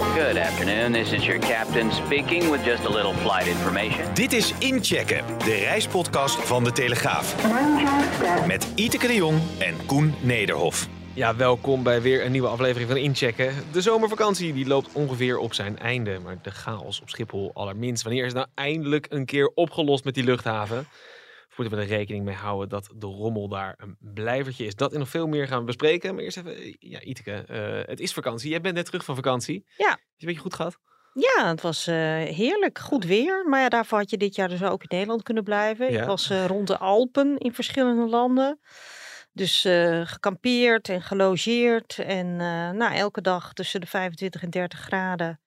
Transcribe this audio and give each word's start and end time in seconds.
Good 0.00 0.36
afternoon. 0.36 0.92
This 0.92 1.12
is 1.12 1.26
your 1.26 1.38
captain 1.38 1.92
speaking 1.92 2.50
with 2.50 2.64
just 2.64 2.84
a 2.84 2.88
little 2.88 3.12
flight 3.12 3.46
information. 3.46 4.14
Dit 4.14 4.32
is 4.32 4.54
Inchecken, 4.58 5.24
de 5.38 5.54
reispodcast 5.54 6.36
van 6.36 6.64
De 6.64 6.72
Telegraaf. 6.72 7.36
Met 8.46 8.72
Iteke 8.74 9.06
de 9.06 9.14
Jong 9.14 9.38
en 9.58 9.86
Koen 9.86 10.14
Nederhof. 10.20 10.88
Ja, 11.14 11.36
welkom 11.36 11.82
bij 11.82 12.02
weer 12.02 12.24
een 12.24 12.32
nieuwe 12.32 12.48
aflevering 12.48 12.88
van 12.88 12.98
Inchecken. 12.98 13.54
De 13.72 13.80
zomervakantie 13.80 14.52
die 14.52 14.66
loopt 14.66 14.88
ongeveer 14.92 15.38
op 15.38 15.54
zijn 15.54 15.78
einde. 15.78 16.18
Maar 16.24 16.38
de 16.42 16.50
chaos 16.50 17.00
op 17.00 17.08
Schiphol 17.10 17.50
allerminst. 17.54 18.02
Wanneer 18.02 18.24
is 18.24 18.32
het 18.32 18.36
nou 18.36 18.48
eindelijk 18.54 19.06
een 19.08 19.24
keer 19.24 19.50
opgelost 19.54 20.04
met 20.04 20.14
die 20.14 20.24
luchthaven? 20.24 20.86
Moeten 21.60 21.78
we 21.78 21.84
er 21.84 21.98
rekening 21.98 22.24
mee 22.24 22.34
houden 22.34 22.68
dat 22.68 22.90
de 22.96 23.06
rommel 23.06 23.48
daar 23.48 23.74
een 23.76 23.96
blijvertje 24.00 24.66
is? 24.66 24.74
Dat 24.74 24.92
en 24.92 24.98
nog 24.98 25.08
veel 25.08 25.26
meer 25.26 25.46
gaan 25.46 25.58
we 25.58 25.64
bespreken. 25.64 26.14
Maar 26.14 26.24
eerst 26.24 26.36
even, 26.36 26.76
ja, 26.78 27.00
Iteke, 27.00 27.32
eh, 27.32 27.88
het 27.88 28.00
is 28.00 28.12
vakantie. 28.12 28.50
Jij 28.50 28.60
bent 28.60 28.74
net 28.74 28.84
terug 28.84 29.04
van 29.04 29.14
vakantie. 29.14 29.64
Ja. 29.76 29.86
Is 29.86 29.90
het 29.90 30.00
een 30.18 30.26
beetje 30.26 30.40
goed 30.40 30.54
gehad? 30.54 30.78
Ja, 31.12 31.48
het 31.48 31.60
was 31.60 31.86
eh, 31.86 31.94
heerlijk. 32.22 32.78
Goed 32.78 33.04
weer. 33.04 33.46
Maar 33.48 33.60
ja, 33.60 33.68
daarvoor 33.68 33.98
had 33.98 34.10
je 34.10 34.16
dit 34.16 34.34
jaar 34.34 34.48
dus 34.48 34.62
ook 34.62 34.82
in 34.82 34.88
Nederland 34.88 35.22
kunnen 35.22 35.44
blijven. 35.44 35.92
Ja. 35.92 36.00
Ik 36.00 36.06
was 36.06 36.30
eh, 36.30 36.46
rond 36.46 36.66
de 36.66 36.78
Alpen 36.78 37.38
in 37.38 37.54
verschillende 37.54 38.06
landen. 38.06 38.60
Dus 39.32 39.60
gekampeerd 40.04 40.88
en 40.88 41.02
gelogeerd. 41.02 41.98
En 41.98 42.36
nou, 42.76 42.94
elke 42.94 43.20
dag 43.20 43.52
tussen 43.52 43.80
de 43.80 43.86
25 43.86 44.42
en 44.42 44.50
30 44.50 44.78
graden. 44.78 45.40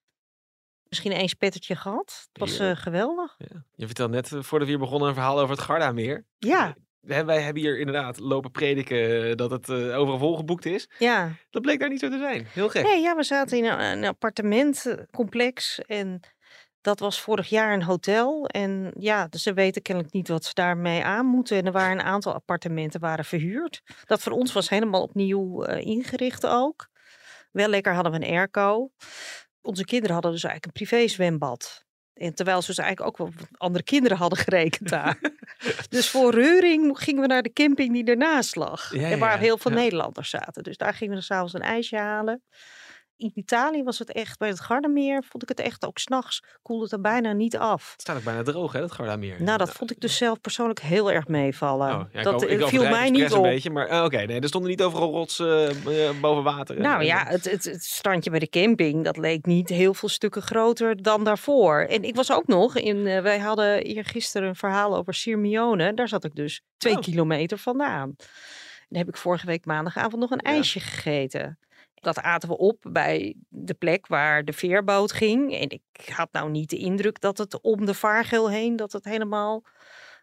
Misschien 0.94 1.12
één 1.12 1.30
spettertje 1.30 1.76
gehad. 1.76 2.28
Het 2.32 2.40
was 2.40 2.60
eh, 2.60 2.76
geweldig. 2.76 3.36
Ja. 3.38 3.64
Je 3.76 3.86
vertelde 3.86 4.14
net, 4.14 4.26
eh, 4.32 4.42
voordat 4.42 4.68
we 4.68 4.74
hier 4.74 4.84
begonnen, 4.84 5.08
een 5.08 5.14
verhaal 5.14 5.40
over 5.40 5.56
het 5.56 5.64
Gardameer. 5.66 6.26
Ja, 6.38 6.76
Hè, 7.08 7.26
Wij 7.26 7.42
hebben 7.42 7.62
hier 7.62 7.80
inderdaad 7.80 8.20
lopen 8.20 8.52
prediken 8.52 9.30
eh, 9.30 9.36
dat 9.36 9.52
het 9.52 9.70
eh, 9.70 9.98
overal 10.00 10.18
volgeboekt 10.20 10.66
is. 10.66 10.90
ja. 11.00 11.32
Dat 11.50 11.62
bleek 11.62 11.80
daar 11.80 11.90
niet 11.90 12.00
zo 12.00 12.10
te 12.10 12.18
zijn. 12.18 12.48
Heel 12.50 12.70
gek. 12.70 12.84
Nee, 12.84 13.02
ja, 13.02 13.16
we 13.16 13.24
zaten 13.24 13.58
in 13.58 13.66
een, 13.66 13.80
een 13.80 14.06
appartementcomplex. 14.06 15.80
En 15.80 16.20
dat 16.82 17.00
was 17.00 17.22
vorig 17.22 17.50
jaar 17.50 17.74
een 17.74 17.84
hotel. 17.84 18.46
En 18.48 18.94
ja, 19.00 19.28
dus 19.28 19.44
ze 19.44 19.54
weten 19.54 19.82
kennelijk 19.82 20.14
niet 20.14 20.28
wat 20.28 20.46
ze 20.46 20.54
daarmee 20.54 21.04
aan 21.04 21.26
moeten. 21.26 21.58
En 21.58 21.66
er 21.66 21.72
waren 21.72 22.00
een 22.00 22.06
aantal 22.06 22.34
appartementen 22.34 23.00
waren 23.00 23.26
verhuurd. 23.26 23.82
Dat 24.06 24.22
voor 24.22 24.32
ons 24.32 24.54
was 24.54 24.70
helemaal 24.70 25.02
opnieuw 25.02 25.64
eh, 25.64 25.86
ingericht 25.86 26.46
ook. 26.46 26.88
Wel 27.52 27.68
lekker 27.68 27.94
hadden 27.94 28.12
we 28.12 28.18
een 28.18 28.34
airco. 28.34 28.92
Onze 29.64 29.86
kinderen 29.86 30.14
hadden 30.14 30.32
dus 30.32 30.44
eigenlijk 30.44 30.80
een 30.80 30.86
privé 30.88 31.08
zwembad. 31.08 31.86
En 32.14 32.34
terwijl 32.34 32.62
ze 32.62 32.68
dus 32.68 32.78
eigenlijk 32.78 33.10
ook 33.10 33.18
wel 33.18 33.46
andere 33.58 33.84
kinderen 33.84 34.18
hadden 34.18 34.40
gerekend 34.40 34.90
daar. 35.00 35.20
dus 35.90 36.10
voor 36.10 36.34
reuring 36.34 37.00
gingen 37.00 37.22
we 37.22 37.28
naar 37.28 37.42
de 37.42 37.54
camping 37.54 37.94
die 37.94 38.06
ernaast 38.06 38.56
lag. 38.56 38.94
Ja, 38.94 39.10
en 39.10 39.20
waar 39.20 39.34
ja, 39.34 39.40
heel 39.40 39.58
veel 39.58 39.72
ja. 39.72 39.78
Nederlanders 39.78 40.30
zaten. 40.30 40.64
Dus 40.64 40.78
daar 40.78 40.94
gingen 40.94 41.16
we 41.16 41.22
s'avonds 41.22 41.54
een 41.54 41.62
ijsje 41.62 41.98
halen. 41.98 42.44
In 43.18 43.32
Italië 43.36 43.84
was 43.84 44.00
het 44.00 44.12
echt, 44.12 44.40
bij 44.40 44.48
het 44.50 44.60
Gardameer 44.60 45.24
vond 45.30 45.44
ik 45.44 45.50
het 45.50 45.60
echt 45.60 45.86
ook 45.86 45.98
s'nachts 45.98 46.44
koelde 46.62 46.84
het 46.84 46.92
er 46.92 47.02
bijna 47.02 47.32
niet 47.34 47.58
af. 47.58 47.92
Het 47.92 48.02
staat 48.02 48.18
ook 48.18 48.24
bijna 48.24 48.44
droog, 48.44 48.72
hè, 48.72 48.80
dat 48.80 48.92
Gardameer. 48.92 49.42
Nou, 49.44 49.58
dat 49.58 49.72
vond 49.72 49.92
ik 49.92 50.00
dus 50.00 50.18
zelf 50.18 50.42
persoonlijk 50.42 50.80
heel 50.80 51.12
erg 51.12 51.28
meevallen. 51.28 51.88
Oh, 51.96 52.02
ja, 52.12 52.18
ik 52.20 52.24
dat 52.24 52.34
over- 52.34 52.50
eh, 52.50 52.60
ik 52.60 52.68
viel 52.68 52.90
mij 52.90 53.10
niet 53.10 53.32
een 53.32 53.38
op. 53.38 53.44
beetje, 53.44 53.70
maar 53.70 53.88
eh, 53.88 54.04
oké, 54.04 54.18
nee, 54.26 54.40
er 54.40 54.48
stonden 54.48 54.70
niet 54.70 54.82
overal 54.82 55.12
rots 55.12 55.40
eh, 55.40 55.70
boven 56.22 56.44
water. 56.44 56.80
Nou 56.80 57.04
ja, 57.04 57.26
het, 57.28 57.52
het, 57.52 57.64
het 57.64 57.84
strandje 57.84 58.30
bij 58.30 58.40
de 58.40 58.50
camping, 58.50 59.04
dat 59.04 59.18
leek 59.18 59.46
niet 59.46 59.70
heel 59.70 59.94
veel 59.94 60.10
stukken 60.10 60.42
groter 60.42 61.02
dan 61.02 61.24
daarvoor. 61.24 61.80
En 61.80 62.04
ik 62.04 62.16
was 62.16 62.32
ook 62.32 62.48
nog 62.48 62.76
in, 62.78 63.04
wij 63.04 63.40
hadden 63.40 63.86
hier 63.86 64.06
gisteren 64.06 64.48
een 64.48 64.56
verhaal 64.56 64.96
over 64.96 65.14
Sirmione. 65.14 65.94
Daar 65.94 66.08
zat 66.08 66.24
ik 66.24 66.36
dus 66.36 66.62
twee 66.78 66.96
Oh. 66.96 67.02
kilometer 67.02 67.58
vandaan. 67.58 68.14
Daar 68.90 69.00
heb 69.04 69.08
ik 69.08 69.18
vorige 69.18 69.46
week 69.46 69.66
maandagavond 69.66 70.22
nog 70.22 70.32
een 70.32 70.40
Ja. 70.44 70.50
ijsje 70.52 70.80
gegeten. 70.80 71.58
Dat 72.04 72.22
aten 72.22 72.50
we 72.50 72.58
op 72.58 72.78
bij 72.92 73.36
de 73.50 73.74
plek 73.74 74.08
waar 74.08 74.46
de 74.46 74.54
veerboot 74.54 75.12
ging. 75.12 75.54
En 75.54 75.70
ik 75.70 76.10
had 76.16 76.30
nou 76.32 76.50
niet 76.50 76.70
de 76.70 76.78
indruk 76.78 77.20
dat 77.22 77.38
het 77.38 77.62
om 77.62 77.86
de 77.86 77.94
vaargeel 77.94 78.50
heen, 78.50 78.76
dat 78.76 78.92
het 78.92 79.04
helemaal 79.06 79.64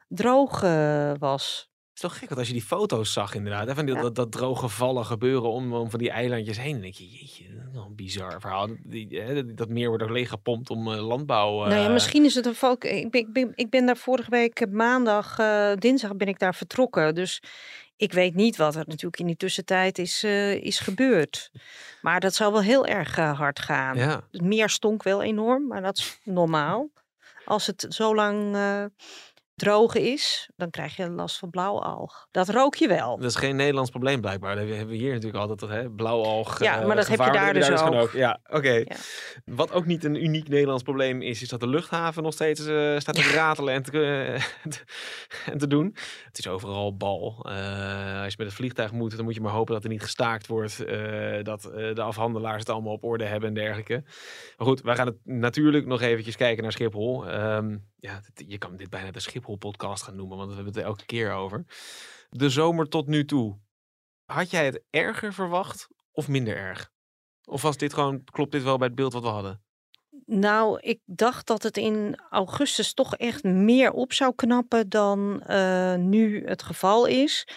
droog 0.08 0.62
eh, 0.62 1.12
was. 1.18 1.68
Het 1.88 1.98
is 1.98 2.10
toch 2.10 2.18
gek, 2.18 2.28
want 2.28 2.38
als 2.40 2.48
je 2.48 2.54
die 2.54 2.62
foto's 2.62 3.12
zag 3.12 3.34
inderdaad, 3.34 3.66
hè, 3.66 3.74
van 3.74 3.86
die, 3.86 3.94
Ja. 3.94 4.00
dat, 4.00 4.14
dat 4.14 4.32
droge 4.32 4.68
vallen 4.68 5.04
gebeuren 5.04 5.50
om, 5.50 5.72
om 5.74 5.90
van 5.90 5.98
die 5.98 6.10
eilandjes 6.10 6.58
heen, 6.58 6.72
dan 6.72 6.80
denk 6.80 6.94
je, 6.94 7.08
jeetje, 7.08 7.44
dat 7.54 7.66
is 7.68 7.72
wel 7.74 7.84
een 7.84 7.94
bizar 7.94 8.40
verhaal. 8.40 8.66
Dat, 8.66 8.76
die, 8.84 9.20
hè, 9.20 9.54
dat- 9.54 9.68
meer 9.68 9.88
wordt 9.88 10.02
ook 10.02 10.10
leeggepompt 10.10 10.70
om 10.70 10.92
eh, 10.92 11.06
landbouw... 11.06 11.66
Nou 11.66 11.80
ja, 11.80 11.88
misschien 11.88 12.24
is 12.24 12.34
het 12.34 12.46
een 12.46 12.54
volk. 12.54 12.84
Ik 12.84 13.10
ben, 13.10 13.20
ik 13.20 13.32
ben, 13.32 13.52
ik 13.54 13.70
ben 13.70 13.86
daar 13.86 13.96
vorige 13.96 14.30
week 14.30 14.66
maandag, 14.70 15.36
dinsdag 15.78 16.16
ben 16.16 16.28
ik 16.28 16.38
daar 16.38 16.54
vertrokken. 16.54 17.14
Dus 17.14 17.42
ik 18.00 18.12
weet 18.12 18.34
niet 18.34 18.56
wat 18.56 18.74
er 18.74 18.84
natuurlijk 18.86 19.18
in 19.18 19.26
die 19.26 19.36
tussentijd 19.36 19.98
is, 19.98 20.22
eh, 20.22 20.54
is 20.54 20.78
gebeurd. 20.78 21.50
Maar 22.00 22.20
dat 22.20 22.34
zou 22.34 22.52
wel 22.52 22.62
heel 22.62 22.86
erg 22.86 23.18
eh, 23.18 23.38
hard 23.38 23.58
gaan. 23.60 23.96
Ja, 23.96 24.22
Het 24.30 24.42
meer 24.42 24.68
stonk 24.68 25.02
wel 25.02 25.22
enorm, 25.22 25.66
maar 25.66 25.82
dat 25.82 25.98
is 25.98 26.18
normaal. 26.24 26.88
Als 27.44 27.66
het 27.66 27.86
zo 27.88 28.14
lang 28.14 28.54
eh, 28.54 28.84
droog 29.60 29.94
is, 29.94 30.50
dan 30.56 30.70
krijg 30.70 30.96
je 30.96 31.10
last 31.10 31.38
van 31.38 31.50
blauwalg. 31.50 32.28
Dat 32.30 32.48
rook 32.48 32.74
je 32.74 32.88
wel. 32.88 33.16
dat 33.16 33.30
is 33.30 33.36
geen 33.36 33.56
Nederlands 33.56 33.90
probleem 33.90 34.20
blijkbaar. 34.20 34.56
Dat 34.56 34.68
hebben 34.68 34.86
we 34.86 34.94
hier 34.94 35.12
natuurlijk 35.12 35.38
altijd, 35.38 35.60
dat, 35.60 35.68
hè, 35.68 35.90
blauwalg. 35.90 36.62
Ja, 36.62 36.80
eh, 36.80 36.86
maar 36.86 36.96
dat 36.96 37.08
heb 37.08 37.18
je 37.18 37.30
daar 37.30 37.54
dus 37.54 37.70
ook. 37.70 38.10
Ja, 38.12 38.40
oké. 38.50 38.72
Ja. 38.72 38.96
Wat 39.44 39.72
ook 39.72 39.86
niet 39.86 40.04
een 40.04 40.24
uniek 40.24 40.48
Nederlands 40.48 40.82
probleem 40.82 41.22
is, 41.22 41.42
is 41.42 41.48
dat 41.48 41.60
de 41.60 41.68
luchthaven 41.68 42.22
nog 42.22 42.32
steeds 42.32 42.66
eh, 42.66 42.98
staat 42.98 43.14
te 43.14 43.32
ratelen 43.34 43.74
en 43.74 43.82
te, 43.82 43.90
eh, 44.02 44.42
en 45.52 45.58
te 45.58 45.66
doen. 45.66 45.96
Het 46.24 46.38
is 46.38 46.48
overal 46.48 46.96
bal. 46.96 47.44
Als 48.22 48.32
je 48.32 48.38
met 48.38 48.46
het 48.46 48.54
vliegtuig 48.54 48.92
moet, 48.92 49.16
dan 49.16 49.24
moet 49.24 49.34
je 49.34 49.40
maar 49.40 49.52
hopen 49.52 49.74
dat 49.74 49.84
er 49.84 49.90
niet 49.90 50.02
gestaakt 50.02 50.46
wordt. 50.46 50.78
dat 51.42 51.62
de 51.72 52.02
afhandelaars 52.02 52.58
het 52.58 52.70
allemaal 52.70 52.92
op 52.92 53.04
orde 53.04 53.24
hebben 53.24 53.48
en 53.48 53.54
dergelijke. 53.54 54.02
Maar 54.56 54.66
goed, 54.66 54.80
wij 54.80 54.96
gaan 54.96 55.06
het 55.06 55.18
natuurlijk 55.24 55.86
nog 55.86 56.00
eventjes 56.00 56.36
kijken 56.36 56.62
naar 56.62 56.72
Schiphol. 56.72 57.28
Ehm, 57.28 57.76
ja, 58.00 58.20
dit- 58.34 58.50
je 58.50 58.58
kan 58.58 58.76
dit 58.76 58.90
bijna 58.90 59.10
de 59.10 59.20
Schiphol-podcast 59.20 60.02
gaan 60.02 60.16
noemen, 60.16 60.36
want 60.36 60.48
we 60.48 60.54
hebben 60.54 60.72
het 60.72 60.82
er 60.82 60.88
elke 60.88 61.06
keer 61.06 61.32
over. 61.32 61.64
De 62.30 62.50
zomer 62.50 62.88
tot 62.88 63.06
nu 63.06 63.24
toe. 63.24 63.58
Had 64.24 64.50
jij 64.50 64.64
het 64.64 64.82
erger 64.90 65.32
verwacht 65.32 65.88
of 66.12 66.28
minder 66.28 66.56
erg? 66.56 66.90
Of 67.44 67.62
was 67.62 67.76
dit 67.76 67.94
gewoon, 67.94 68.24
klopt 68.24 68.52
dit 68.52 68.62
wel 68.62 68.78
bij 68.78 68.86
het 68.86 68.96
beeld 68.96 69.12
wat 69.12 69.22
we 69.22 69.28
hadden? 69.28 69.62
Nou, 70.26 70.80
ik 70.80 71.00
dacht 71.04 71.46
dat 71.46 71.62
het 71.62 71.76
in 71.76 72.20
augustus 72.30 72.94
toch 72.94 73.16
echt 73.16 73.44
meer 73.44 73.92
op 73.92 74.12
zou 74.12 74.34
knappen 74.34 74.88
dan 74.88 75.42
eh, 75.42 75.94
nu 75.94 76.46
het 76.46 76.62
geval 76.62 77.06
is. 77.06 77.48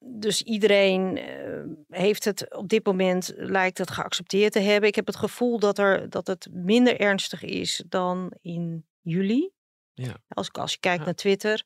Dus 0.00 0.42
iedereen 0.42 1.16
eh, 1.16 1.62
heeft 1.88 2.24
het 2.24 2.54
op 2.54 2.68
dit 2.68 2.86
moment, 2.86 3.32
lijkt 3.36 3.78
het 3.78 3.90
geaccepteerd 3.90 4.52
te 4.52 4.60
hebben. 4.60 4.88
Ik 4.88 4.94
heb 4.94 5.06
het 5.06 5.16
gevoel 5.16 5.58
dat, 5.58 5.78
er, 5.78 6.10
dat 6.10 6.26
het 6.26 6.48
minder 6.50 7.00
ernstig 7.00 7.42
is 7.42 7.84
dan 7.88 8.32
in 8.40 8.86
juli. 9.00 9.50
Ja. 9.94 10.14
Als, 10.28 10.46
ik- 10.46 10.58
als 10.58 10.72
je 10.72 10.78
kijkt 10.80 10.98
Ja. 10.98 11.04
naar 11.04 11.14
Twitter. 11.14 11.62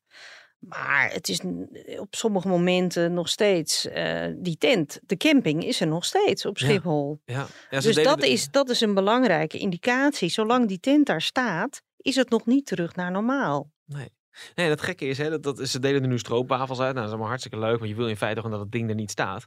Maar 0.59 1.13
het 1.13 1.29
is 1.29 1.41
n- 1.47 1.69
op 1.99 2.15
sommige 2.15 2.49
momenten 2.49 3.13
nog 3.15 3.29
steeds 3.29 3.87
eh, 3.87 4.27
die 4.37 4.57
tent. 4.57 5.01
De 5.03 5.17
camping 5.17 5.65
is 5.65 5.81
er 5.81 5.87
nog 5.87 6.05
steeds 6.05 6.47
op. 6.47 6.59
Schiphol. 6.59 7.21
Ja, 7.25 7.47
dus 7.71 7.95
dat 8.03 8.21
de- 8.21 8.29
is, 8.31 8.51
dat 8.51 8.69
is 8.69 8.81
een 8.81 8.95
belangrijke 8.95 9.59
indicatie. 9.59 10.29
Zolang 10.29 10.69
die 10.69 10.81
tent 10.81 11.07
daar 11.07 11.23
staat, 11.23 11.83
is 11.97 12.17
het 12.17 12.31
nog 12.31 12.47
niet 12.47 12.67
terug 12.67 12.95
naar 12.95 13.11
normaal. 13.11 13.71
Nee. 13.85 14.09
Nee, 14.55 14.69
dat 14.69 14.81
gekke 14.81 15.05
is, 15.07 15.19
hè, 15.19 15.31
dat, 15.31 15.43
dat, 15.43 15.69
ze 15.69 15.79
delen 15.79 16.03
er 16.03 16.09
nu 16.09 16.19
stroopwafels 16.19 16.79
uit. 16.81 16.87
Nou, 16.95 16.95
dat 16.95 17.05
is 17.05 17.11
allemaal 17.11 17.29
hartstikke 17.29 17.59
leuk, 17.59 17.79
maar 17.79 17.89
je 17.89 17.95
wil 17.95 18.09
in 18.09 18.17
feite 18.17 18.37
gewoon 18.41 18.53
dat 18.57 18.61
het 18.65 18.73
ding 18.73 18.89
er 18.89 18.95
niet 18.95 19.11
staat. 19.11 19.47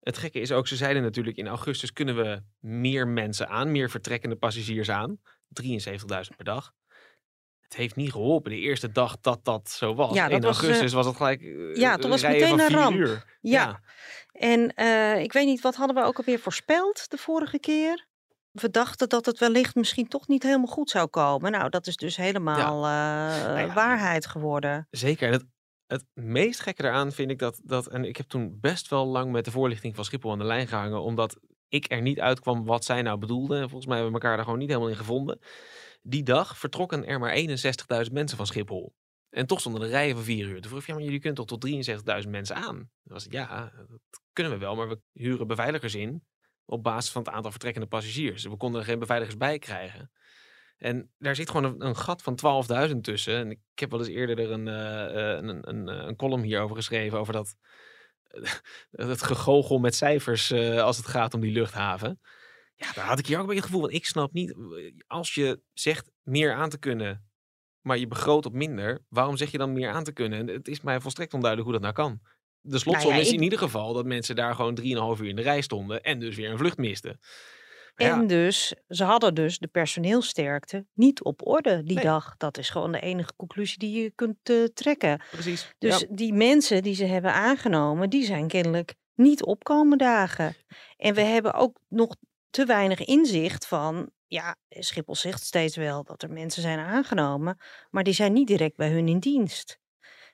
Het 0.00 0.18
gekke 0.18 0.40
is 0.40 0.52
ook, 0.52 0.66
ze 0.66 0.76
zeiden 0.76 1.02
natuurlijk 1.02 1.36
in 1.36 1.46
augustus 1.48 1.92
kunnen 1.92 2.16
we 2.16 2.42
meer 2.58 3.08
mensen 3.08 3.48
aan, 3.48 3.70
meer 3.70 3.90
vertrekkende 3.90 4.36
passagiers 4.36 4.90
aan. 4.90 5.20
73.000 5.48 6.36
per 6.36 6.44
dag. 6.44 6.72
Het 7.72 7.80
heeft 7.80 7.96
niet 7.96 8.12
geholpen 8.12 8.50
de 8.50 8.58
eerste 8.58 8.92
dag 8.92 9.20
dat 9.20 9.44
dat 9.44 9.70
zo 9.70 9.94
was. 9.94 10.14
Ja, 10.14 10.28
dat 10.28 10.32
in 10.32 10.40
was, 10.40 10.56
eh, 10.56 10.62
augustus 10.62 10.92
was 10.92 11.06
het 11.06 11.16
gelijk 11.16 11.42
eh, 11.42 11.74
ja, 11.74 11.96
toen 11.96 12.10
was 12.10 12.22
meteen 12.22 12.58
een 12.58 12.70
ramp. 12.70 12.96
uur. 12.96 13.38
Ja. 13.40 13.80
En 14.32 14.74
eh, 14.74 15.22
ik 15.22 15.32
weet 15.32 15.46
niet, 15.46 15.60
wat 15.60 15.74
hadden 15.74 15.96
we 15.96 16.02
ook 16.02 16.18
alweer 16.18 16.38
voorspeld 16.38 17.10
de 17.10 17.16
vorige 17.16 17.58
keer? 17.58 18.06
We 18.50 18.70
dachten 18.70 19.08
dat 19.08 19.26
het 19.26 19.38
wellicht 19.38 19.74
misschien 19.74 20.08
toch 20.08 20.28
niet 20.28 20.42
helemaal 20.42 20.66
goed 20.66 20.90
zou 20.90 21.06
komen. 21.06 21.52
Nou, 21.52 21.68
dat 21.68 21.86
is 21.86 21.96
dus 21.96 22.16
helemaal 22.16 22.80
Nou 22.80 23.58
ja, 23.58 23.72
waarheid 23.72 24.26
geworden. 24.26 24.86
Zeker. 24.90 25.26
En 25.26 25.32
het, 25.32 25.44
het 25.86 26.04
meest 26.14 26.60
gekke 26.60 26.84
eraan 26.84 27.12
vind 27.12 27.30
ik 27.30 27.38
dat, 27.38 27.60
dat... 27.64 27.86
En 27.86 28.04
ik 28.04 28.16
heb 28.16 28.26
toen 28.26 28.58
best 28.60 28.88
wel 28.88 29.06
lang 29.06 29.32
met 29.32 29.44
de 29.44 29.50
voorlichting 29.50 29.94
van 29.94 30.04
Schiphol 30.04 30.32
aan 30.32 30.38
de 30.38 30.44
lijn 30.44 30.68
gehangen. 30.68 31.02
Omdat 31.02 31.38
ik 31.68 31.92
er 31.92 32.02
niet 32.02 32.20
uitkwam 32.20 32.64
wat 32.64 32.84
zij 32.84 33.02
nou 33.02 33.18
bedoelden. 33.18 33.60
En 33.60 33.68
volgens 33.68 33.86
mij 33.86 33.96
hebben 33.96 34.14
we 34.14 34.20
elkaar 34.20 34.36
daar 34.36 34.44
gewoon 34.44 34.60
niet 34.60 34.68
helemaal 34.68 34.90
in 34.90 34.96
gevonden. 34.96 35.40
Die 36.02 36.22
dag 36.22 36.58
vertrokken 36.58 37.06
er 37.06 37.18
maar 37.18 37.36
61.000 37.36 38.12
mensen 38.12 38.36
van 38.36 38.46
Schiphol. 38.46 38.94
En 39.30 39.46
toch 39.46 39.60
stonden 39.60 39.82
er 39.82 39.88
rijen 39.88 40.14
van 40.14 40.24
vier 40.24 40.46
uur. 40.46 40.60
Toen 40.60 40.70
vroeg 40.70 40.80
ik, 40.80 40.86
ja, 40.86 40.94
maar 40.94 41.02
jullie 41.02 41.18
kunnen 41.18 41.46
toch 41.46 41.58
tot 41.58 41.66
73.000 42.24 42.28
mensen 42.28 42.56
aan? 42.56 42.76
Dan 42.76 43.12
was 43.12 43.26
ja, 43.30 43.72
dat 43.88 44.20
kunnen 44.32 44.52
we 44.52 44.58
wel, 44.58 44.74
maar 44.74 44.88
we 44.88 45.00
huren 45.12 45.46
beveiligers 45.46 45.94
in 45.94 46.24
op 46.64 46.82
basis 46.82 47.12
van 47.12 47.22
het 47.22 47.32
aantal 47.32 47.50
vertrekkende 47.50 47.88
passagiers. 47.88 48.44
We 48.44 48.56
konden 48.56 48.80
er 48.80 48.86
geen 48.86 48.98
beveiligers 48.98 49.36
bij 49.36 49.58
krijgen. 49.58 50.10
En 50.76 51.10
daar 51.18 51.34
zit 51.34 51.50
gewoon 51.50 51.80
een, 51.82 51.96
gat 51.96 52.22
van 52.22 52.64
12.000 52.90 52.96
tussen. 53.00 53.36
En 53.36 53.50
ik 53.50 53.60
heb 53.74 53.90
wel 53.90 53.98
eens 53.98 54.08
eerder 54.08 54.38
er 54.38 54.50
een, 54.50 54.66
uh, 54.66 55.48
een, 55.48 55.68
een, 55.68 56.06
een 56.06 56.16
column 56.16 56.42
hierover 56.42 56.76
geschreven, 56.76 57.18
over 57.18 57.32
dat 57.32 57.56
het 58.90 59.22
gegogel 59.22 59.78
met 59.78 59.94
cijfers 59.94 60.50
uh, 60.50 60.82
als 60.82 60.96
het 60.96 61.06
gaat 61.06 61.34
om 61.34 61.40
die 61.40 61.52
luchthaven. 61.52 62.20
Ja, 62.82 62.92
daar 62.92 63.06
had 63.06 63.18
ik 63.18 63.26
hier 63.26 63.36
ook 63.36 63.42
een 63.42 63.48
beetje 63.48 63.62
het 63.62 63.70
gevoel 63.70 63.86
van, 63.88 63.96
ik 63.96 64.06
snap 64.06 64.32
niet, 64.32 64.54
als 65.06 65.34
je 65.34 65.60
zegt 65.72 66.10
meer 66.22 66.54
aan 66.54 66.68
te 66.68 66.78
kunnen, 66.78 67.30
maar 67.80 67.98
je 67.98 68.06
begroot 68.06 68.46
op 68.46 68.52
minder, 68.52 69.04
waarom 69.08 69.36
zeg 69.36 69.50
je 69.50 69.58
dan 69.58 69.72
meer 69.72 69.90
aan 69.90 70.04
te 70.04 70.12
kunnen? 70.12 70.38
En 70.38 70.46
het 70.46 70.68
is 70.68 70.80
mij 70.80 71.00
volstrekt 71.00 71.34
onduidelijk 71.34 71.70
hoe 71.70 71.80
dat 71.80 71.92
nou 71.94 72.08
kan. 72.08 72.20
De 72.60 72.78
slotsom 72.78 73.04
nou 73.10 73.14
ja, 73.14 73.20
is 73.20 73.28
ik... 73.28 73.34
in 73.34 73.42
ieder 73.42 73.58
geval 73.58 73.92
dat 73.92 74.04
mensen 74.06 74.36
daar 74.36 74.54
gewoon 74.54 74.78
3,5 74.80 74.84
uur 75.20 75.28
in 75.28 75.36
de 75.36 75.42
rij 75.42 75.60
stonden 75.60 76.02
en 76.02 76.18
dus 76.20 76.36
weer 76.36 76.50
een 76.50 76.58
vlucht 76.58 76.76
misten. 76.76 77.18
Maar 77.94 78.10
en 78.10 78.20
ja. 78.20 78.26
dus, 78.26 78.74
ze 78.88 79.04
hadden 79.04 79.34
dus 79.34 79.58
de 79.58 79.66
personeelsterkte 79.66 80.86
niet 80.94 81.22
op 81.22 81.46
orde 81.46 81.82
die 81.82 81.94
Nee. 81.94 82.04
dag. 82.04 82.34
Dat 82.36 82.58
is 82.58 82.70
gewoon 82.70 82.92
de 82.92 83.00
enige 83.00 83.32
conclusie 83.36 83.78
die 83.78 84.02
je 84.02 84.10
kunt 84.10 84.36
eh, 84.42 84.64
trekken. 84.64 85.22
Precies. 85.30 85.72
Dus 85.78 86.00
Ja. 86.00 86.06
die 86.10 86.32
mensen 86.32 86.82
die 86.82 86.94
ze 86.94 87.04
hebben 87.04 87.32
aangenomen, 87.32 88.10
die 88.10 88.24
zijn 88.24 88.48
kennelijk 88.48 88.94
niet 89.14 89.44
opkomen 89.44 89.98
dagen. 89.98 90.56
En 90.96 91.14
we 91.14 91.20
hebben 91.20 91.54
ook 91.54 91.78
nog 91.88 92.16
te 92.52 92.64
weinig 92.64 93.04
inzicht 93.04 93.66
van, 93.66 94.10
ja, 94.26 94.56
Schiphol 94.68 95.14
zegt 95.14 95.42
steeds 95.44 95.76
wel 95.76 96.04
dat 96.04 96.22
er 96.22 96.30
mensen 96.30 96.62
zijn 96.62 96.78
aangenomen, 96.78 97.58
maar 97.90 98.02
die 98.02 98.14
zijn 98.14 98.32
niet 98.32 98.46
direct 98.46 98.76
bij 98.76 98.90
hun 98.90 99.08
in 99.08 99.18
dienst. 99.18 99.78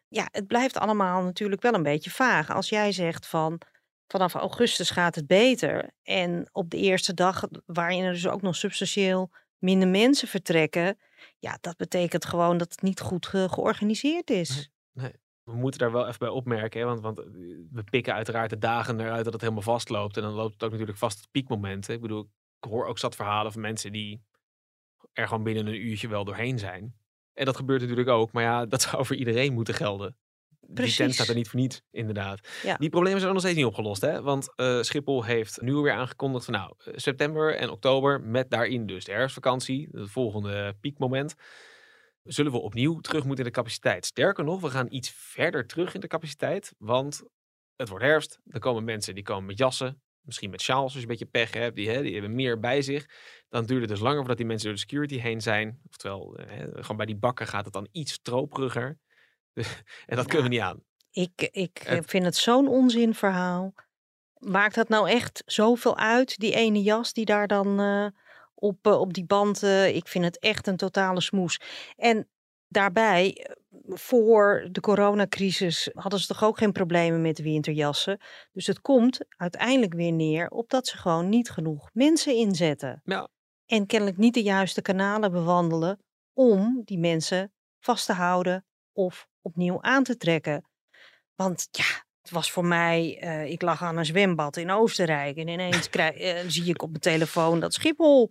Ja, 0.09 0.29
het 0.31 0.47
blijft 0.47 0.77
allemaal 0.79 1.23
natuurlijk 1.23 1.63
wel 1.63 1.75
een 1.75 1.83
beetje 1.83 2.11
vaag. 2.11 2.51
Als 2.51 2.69
jij 2.69 2.93
zegt 2.93 3.27
van 3.27 3.61
vanaf 4.07 4.35
augustus 4.35 4.91
gaat 4.91 5.15
het 5.15 5.27
beter 5.27 5.91
en 6.03 6.49
op 6.53 6.71
de 6.71 6.77
eerste 6.77 7.15
dag 7.15 7.45
waarin 7.67 8.05
er 8.05 8.13
dus 8.13 8.29
ook 8.29 8.43
nog 8.43 8.57
substantieel 8.57 9.31
minder 9.59 9.89
mensen 9.89 10.29
vertrekken, 10.29 10.99
ja, 11.39 11.59
dat 11.61 11.77
betekent 11.77 12.25
gewoon 12.25 12.59
dat 12.59 12.71
het 12.71 12.83
niet 12.83 13.01
goed 13.01 13.27
ge- 13.27 13.49
georganiseerd 13.49 14.31
is. 14.31 14.71
We 15.49 15.57
moeten 15.57 15.81
daar 15.81 15.93
wel 15.93 16.07
even 16.07 16.19
bij 16.19 16.29
opmerken, 16.29 16.81
hè, 16.81 16.87
want, 16.87 17.01
want 17.01 17.19
eh, 17.19 17.27
we 17.73 17.85
pikken 17.91 18.15
uiteraard 18.15 18.51
de 18.51 18.59
dagen 18.59 19.01
eruit 19.01 19.25
dat 19.25 19.33
het 19.33 19.43
helemaal 19.43 19.63
vastloopt. 19.63 20.17
En 20.17 20.23
dan 20.23 20.33
loopt 20.33 20.53
het 20.53 20.65
ook 20.65 20.71
natuurlijk 20.71 20.99
vast 20.99 21.25
op 21.25 21.31
piekmomenten. 21.31 21.95
Ik 21.95 22.01
bedoel, 22.01 22.31
ik 22.61 22.71
hoor 22.71 22.87
ook 22.87 22.99
zat 22.99 23.17
verhalen 23.17 23.53
van 23.53 23.61
mensen 23.61 23.93
die 23.93 24.23
er 25.13 25.29
gewoon 25.29 25.43
binnen 25.43 25.67
een 25.67 25.87
uurtje 25.87 26.09
wel 26.09 26.25
doorheen 26.25 26.59
zijn. 26.59 26.95
En 27.33 27.45
dat 27.45 27.57
gebeurt 27.57 27.81
natuurlijk 27.81 28.09
ook, 28.09 28.33
maar 28.33 28.43
ja, 28.43 28.67
dat 28.67 28.83
zou 28.89 29.07
voor 29.07 29.17
iedereen 29.17 29.53
moeten 29.53 29.75
gelden. 29.75 30.17
Die 30.61 30.77
tent 30.77 30.97
Precies. 30.97 31.15
staat 31.15 31.29
er 31.29 31.35
niet 31.35 31.49
voor 31.49 31.61
niets, 31.61 31.83
inderdaad. 31.91 32.49
Ja. 32.63 32.77
Die 32.77 32.91
problemen 32.91 33.21
zijn 33.21 33.33
nog 33.33 33.41
steeds 33.41 33.57
niet 33.57 33.67
opgelost, 33.67 34.01
hè? 34.01 34.23
Want 34.23 34.55
eh, 34.55 34.83
Schiphol 34.83 35.25
heeft 35.25 35.61
nu 35.61 35.75
weer 35.75 35.93
aangekondigd 35.93 36.45
van 36.45 36.55
nou, 36.55 36.73
eh, 36.79 36.93
september 36.97 37.57
en 37.57 37.71
oktober, 37.71 38.21
met 38.21 38.51
daarin 38.51 38.87
dus 38.87 39.05
de 39.05 39.13
herfstvakantie, 39.13 39.89
het 39.93 40.11
volgende 40.11 40.77
piekmoment, 40.81 41.35
zullen 42.23 42.53
we 42.53 42.59
opnieuw 42.59 43.01
terug 43.01 43.25
moeten 43.25 43.45
in 43.45 43.51
de 43.51 43.57
capaciteit. 43.57 44.07
Sterker 44.07 44.45
nog, 44.45 44.61
we 44.61 44.71
gaan 44.71 44.87
iets 44.93 45.11
verder 45.11 45.67
terug 45.67 45.95
in 45.95 46.01
de 46.01 46.07
capaciteit, 46.07 46.75
want 46.79 47.23
het 47.77 47.89
wordt 47.89 48.05
herfst. 48.05 48.39
Er 48.47 48.61
komen 48.61 48.85
mensen 48.85 49.15
die 49.15 49.25
komen 49.25 49.47
met 49.47 49.59
jassen, 49.59 50.03
misschien 50.21 50.51
met 50.51 50.61
sjaals 50.63 50.83
als 50.83 50.93
je 50.95 51.01
een 51.01 51.07
beetje 51.07 51.27
pech 51.27 51.53
hebt, 51.55 51.77
die, 51.77 51.89
hè, 51.91 52.03
die 52.03 52.13
hebben 52.13 52.35
meer 52.35 52.59
bij 52.61 52.83
zich. 52.83 53.07
Dan 53.49 53.67
duurt 53.67 53.81
het 53.81 53.91
dus 53.91 54.01
langer 54.01 54.19
voordat 54.19 54.37
die 54.37 54.47
mensen 54.47 54.67
door 54.67 54.75
de 54.75 54.81
security 54.83 55.19
heen 55.19 55.41
zijn. 55.41 55.81
Oftewel, 55.91 56.37
eh, 56.37 56.47
hè, 56.57 56.83
gewoon 56.83 56.97
bij 56.97 57.07
die 57.07 57.17
bakken 57.17 57.47
gaat 57.47 57.65
het 57.65 57.75
dan 57.75 57.89
iets 57.93 58.13
stroperiger. 58.13 58.99
en 60.07 60.17
dat 60.17 60.27
kunnen 60.27 60.43
we 60.49 60.55
niet 60.55 60.63
aan. 60.63 60.83
Ik, 61.11 61.49
ik 61.53 61.79
eh, 61.79 61.89
Het- 61.97 62.11
vind 62.11 62.25
het 62.25 62.37
zo'n 62.37 62.69
onzinverhaal. 62.69 63.75
Maakt 64.39 64.75
dat 64.75 64.89
nou 64.89 65.09
echt 65.11 65.43
zoveel 65.47 65.97
uit, 65.97 66.39
die 66.39 66.55
ene 66.55 66.83
jas 66.83 67.13
die 67.13 67.25
daar 67.25 67.47
dan 67.47 67.81
eh, 67.81 68.07
op, 68.59 68.87
eh, 68.87 69.01
op 69.01 69.15
die 69.15 69.25
band... 69.25 69.63
eh, 69.63 69.97
ik 69.97 70.09
vind 70.09 70.25
het 70.25 70.39
echt 70.39 70.67
een 70.67 70.77
totale 70.77 71.21
smoes. 71.21 71.61
En 71.97 72.29
daarbij, 72.69 73.33
eh, 73.33 73.55
voor 73.89 74.69
de 74.71 74.81
coronacrisis 74.81 75.91
hadden 75.93 76.21
ze 76.21 76.27
toch 76.27 76.45
ook 76.45 76.59
geen 76.59 76.73
problemen 76.73 77.21
met 77.21 77.39
winterjassen. 77.39 78.21
Dus 78.53 78.67
het 78.67 78.81
komt 78.81 79.19
uiteindelijk 79.37 79.95
weer 79.95 80.13
neer 80.13 80.49
op 80.49 80.71
dat 80.71 80.87
ze 80.87 80.97
gewoon 80.97 81.29
niet 81.29 81.51
genoeg 81.51 81.91
mensen 81.93 82.35
inzetten. 82.35 83.01
Ja. 83.05 83.29
En 83.67 83.87
kennelijk 83.87 84.19
niet 84.19 84.35
de 84.35 84.43
juiste 84.43 84.83
kanalen 84.83 85.33
bewandelen 85.33 85.99
om 86.33 86.83
die 86.85 86.99
mensen 86.99 87.53
vast 87.79 88.07
te 88.07 88.13
houden 88.13 88.65
of 88.93 89.29
opnieuw 89.43 89.83
aan 89.83 90.03
te 90.03 90.17
trekken. 90.17 90.69
Want 91.35 91.69
ja, 91.71 92.05
het 92.29 92.37
was 92.37 92.51
voor 92.51 92.65
mij, 92.65 93.19
eh, 93.21 93.51
ik 93.51 93.63
lag 93.63 93.83
aan 93.83 93.97
een 93.97 94.05
zwembad 94.05 94.57
in 94.57 94.71
Oostenrijk 94.71 95.37
en 95.37 95.49
ineens 95.49 95.89
krijg, 95.95 96.17
eh, 96.17 96.45
zie 96.47 96.65
ik 96.65 96.83
op 96.83 96.89
mijn 96.89 97.01
telefoon 97.01 97.61
dat 97.61 97.75
Schiphol 97.75 98.31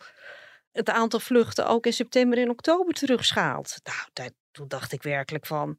het 0.71 0.89
aantal 0.89 1.19
vluchten 1.19 1.67
ook 1.67 1.85
in 1.85 1.93
september 1.93 2.37
en 2.37 2.49
oktober 2.49 2.93
terugschaalt. 2.93 3.79
Nou, 3.83 4.31
toen 4.51 4.67
dacht 4.67 4.91
ik 4.91 5.03
werkelijk 5.03 5.45
van, 5.45 5.77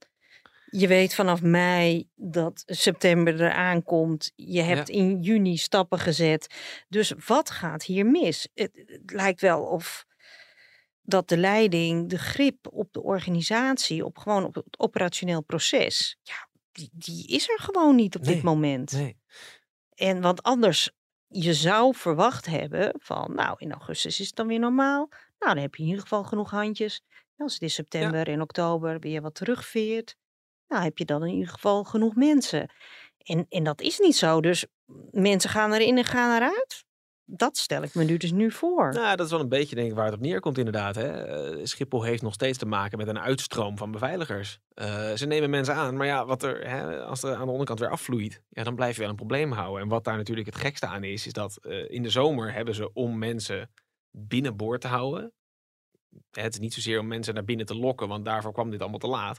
je 0.71 0.87
weet 0.87 1.15
vanaf 1.15 1.43
mei 1.43 2.09
dat 2.15 2.63
september 2.67 3.41
eraan 3.41 3.83
komt. 3.83 4.33
Je 4.35 4.63
hebt 4.63 4.89
in 4.89 5.21
juni 5.21 5.57
stappen 5.57 5.99
gezet. 5.99 6.55
Dus 6.89 7.13
wat 7.27 7.51
gaat 7.51 7.83
hier 7.83 8.07
mis? 8.07 8.49
Het, 8.55 8.71
het 8.87 9.13
lijkt 9.13 9.41
wel 9.41 9.63
of 9.63 10.07
dat 11.03 11.29
de 11.29 11.37
leiding, 11.37 12.09
de 12.09 12.19
grip 12.19 12.69
op 12.71 12.93
de 12.93 13.03
organisatie, 13.03 14.05
op 14.05 14.19
gewoon 14.19 14.45
op 14.45 14.55
het 14.55 14.79
operationeel 14.79 15.43
proces, 15.43 16.19
ja, 16.23 16.48
die, 16.79 16.91
die 16.93 17.27
is 17.27 17.49
er 17.49 17.59
gewoon 17.59 17.95
niet 17.97 18.17
op 18.17 18.23
Nee, 18.23 18.35
dit 18.35 18.43
moment. 18.43 18.93
Nee. 18.93 19.17
En 19.95 20.21
want 20.21 20.43
anders, 20.43 20.91
je 21.29 21.55
zou 21.55 21.95
verwacht 21.95 22.47
hebben 22.47 22.95
van, 22.99 23.35
nou, 23.35 23.55
in 23.59 23.73
augustus 23.73 24.21
is 24.21 24.27
het 24.27 24.37
dan 24.37 24.47
weer 24.47 24.59
normaal. 24.59 25.09
Nou, 25.39 25.55
dan 25.55 25.63
heb 25.63 25.75
je 25.75 25.83
in 25.83 25.89
ieder 25.89 26.03
geval 26.03 26.25
genoeg 26.25 26.51
handjes. 26.51 27.03
Als 27.37 27.53
het 27.53 27.63
in 27.63 27.71
september 27.71 28.29
en 28.29 28.41
oktober 28.43 29.01
weer 29.01 29.23
wat 29.23 29.35
terugveert, 29.35 30.17
nou, 30.69 30.85
heb 30.85 30.99
je 30.99 31.05
dan 31.05 31.25
in 31.25 31.33
ieder 31.35 31.49
geval 31.49 31.85
genoeg 31.85 32.15
mensen. 32.15 32.71
En, 33.19 33.47
en 33.49 33.65
dat 33.65 33.81
is 33.81 33.99
niet 33.99 34.17
zo. 34.17 34.41
Dus 34.41 34.67
mensen 35.11 35.51
gaan 35.51 35.73
erin 35.73 35.99
en 35.99 36.05
gaan 36.05 36.37
eruit. 36.37 36.85
Dat 37.31 37.57
stel 37.57 37.83
ik 37.83 37.95
me 37.95 38.05
nu 38.05 38.17
dus 38.17 38.33
nu 38.33 38.51
voor. 38.51 38.93
Nou, 38.93 39.17
dat 39.17 39.27
is 39.27 39.33
wel 39.33 39.41
een 39.41 39.49
beetje 39.49 39.75
denk 39.75 39.89
ik 39.89 39.95
waar 39.95 40.05
het 40.05 40.15
op 40.15 40.21
neerkomt 40.21 40.59
inderdaad. 40.59 40.95
Hè? 40.95 41.09
Eh, 41.09 41.65
Schiphol 41.65 42.03
heeft 42.03 42.23
nog 42.23 42.35
steeds 42.35 42.59
te 42.59 42.67
maken 42.67 42.99
met 42.99 43.09
een 43.09 43.19
uitstroom 43.19 43.79
van 43.79 43.91
beveiligers. 43.91 44.59
Eh, 44.75 45.13
ze 45.13 45.27
nemen 45.27 45.51
mensen 45.51 45.75
aan, 45.75 45.97
maar 45.97 46.07
ja, 46.07 46.27
wat 46.27 46.43
er, 46.43 46.69
hè, 46.71 47.03
als 47.03 47.23
er 47.23 47.35
aan 47.35 47.45
de 47.45 47.51
onderkant 47.51 47.79
weer 47.79 47.91
afvloeit, 47.91 48.43
ja, 48.49 48.63
dan 48.63 48.75
blijf 48.75 48.95
je 48.95 49.01
wel 49.01 49.11
een 49.11 49.17
probleem 49.17 49.53
houden. 49.53 49.83
En 49.83 49.89
wat 49.89 50.05
daar 50.05 50.17
natuurlijk 50.17 50.47
het 50.47 50.57
gekste 50.57 50.87
aan 50.87 51.05
is, 51.05 51.27
is 51.27 51.33
dat 51.33 51.57
eh, 51.57 51.91
in 51.91 52.03
de 52.03 52.11
zomer 52.11 52.53
hebben 52.53 52.75
ze 52.75 52.93
om 52.93 53.19
mensen 53.19 53.71
binnenboord 54.11 54.81
te 54.81 54.89
houden. 54.89 55.33
Het 56.31 56.53
is 56.55 56.61
niet 56.61 56.75
zozeer 56.75 56.99
om 56.99 57.07
mensen 57.07 57.35
naar 57.35 57.45
binnen 57.45 57.67
te 57.67 57.77
lokken, 57.77 58.09
want 58.09 58.25
daarvoor 58.25 58.53
kwam 58.53 58.71
dit 58.71 58.81
allemaal 58.81 58.99
te 58.99 59.07
laat. 59.07 59.39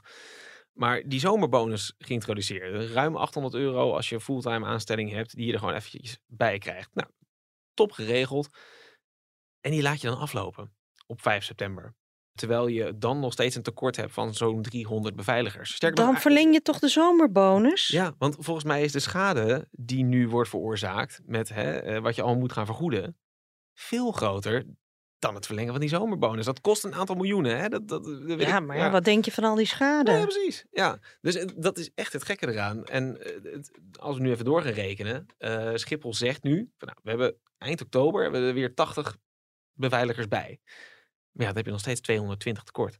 Maar 0.72 1.02
die 1.06 1.20
zomerbonus 1.20 1.94
geïntroduceerd. 1.98 2.90
Ruim 2.90 3.16
800 3.16 3.54
euro 3.54 3.94
als 3.94 4.08
je 4.08 4.20
fulltime 4.20 4.66
aanstelling 4.66 5.10
hebt, 5.10 5.36
die 5.36 5.46
je 5.46 5.52
er 5.52 5.58
gewoon 5.58 5.74
eventjes 5.74 6.18
bij 6.26 6.58
krijgt. 6.58 6.90
Nou, 6.94 7.08
top 7.74 7.92
geregeld. 7.92 8.48
En 9.60 9.70
die 9.70 9.82
laat 9.82 10.00
je 10.00 10.08
dan 10.08 10.18
aflopen 10.18 10.74
op 11.06 11.22
5 11.22 11.44
september. 11.44 11.94
Terwijl 12.32 12.66
je 12.66 12.98
dan 12.98 13.20
nog 13.20 13.32
steeds 13.32 13.56
een 13.56 13.62
tekort 13.62 13.96
hebt 13.96 14.12
van 14.12 14.34
zo'n 14.34 14.62
300 14.62 15.16
beveiligers. 15.16 15.74
Sterker 15.74 16.04
Dan 16.04 16.16
verleng 16.16 16.52
je 16.52 16.62
toch 16.62 16.78
de 16.78 16.88
zomerbonus? 16.88 17.88
Ja, 17.88 18.14
want 18.18 18.36
volgens 18.38 18.66
mij 18.66 18.82
is 18.82 18.92
de 18.92 19.00
schade 19.00 19.68
die 19.70 20.04
nu 20.04 20.28
wordt 20.28 20.48
veroorzaakt 20.48 21.20
met 21.24 21.48
hè, 21.48 21.78
eh, 21.78 22.00
wat 22.00 22.14
je 22.14 22.22
al 22.22 22.36
moet 22.36 22.52
gaan 22.52 22.66
vergoeden, 22.66 23.18
veel 23.74 24.12
groter 24.12 24.64
dan 25.20 25.34
het 25.34 25.46
verlengen 25.46 25.70
van 25.72 25.80
die 25.80 25.88
zomerbonus. 25.88 26.44
Dat 26.44 26.60
kost 26.60 26.84
een 26.84 26.94
aantal 26.94 27.14
miljoenen. 27.16 27.58
Hè? 27.58 27.68
Dat, 27.68 27.88
dat, 27.88 28.04
dat 28.04 28.18
weet 28.22 28.40
Ja, 28.40 28.58
ik- 28.58 28.66
maar 28.66 28.76
ja, 28.76 28.90
wat 28.90 29.04
denk 29.04 29.24
je 29.24 29.32
van 29.32 29.44
al 29.44 29.54
die 29.54 29.66
schade? 29.66 30.10
ja, 30.10 30.22
precies. 30.22 30.64
Ja, 30.70 30.98
dus 31.20 31.34
eh, 31.36 31.48
dat 31.56 31.78
is 31.78 31.90
echt 31.94 32.12
het 32.12 32.24
gekke 32.24 32.48
eraan. 32.52 32.84
En 32.84 33.22
eh, 33.24 33.52
het- 33.52 33.70
als 33.98 34.16
we 34.16 34.22
nu 34.22 34.30
even 34.30 34.44
door 34.44 34.62
gaan 34.62 34.72
rekenen. 34.72 35.26
eh, 35.38 35.70
Schiphol 35.74 36.14
zegt 36.14 36.42
nu, 36.42 36.56
van, 36.78 36.88
nou, 36.88 36.98
we 37.02 37.08
hebben 37.10 37.36
eind 37.58 37.80
oktober 37.82 38.22
hebben 38.22 38.40
we 38.42 38.46
er 38.48 38.54
weer 38.54 38.74
80 38.74 39.16
beveiligers 39.72 40.28
bij. 40.28 40.60
Maar 41.30 41.46
ja, 41.46 41.46
dan 41.46 41.56
heb 41.56 41.64
je 41.64 41.70
nog 41.70 41.80
steeds 41.80 42.00
220 42.00 42.62
tekort. 42.62 42.98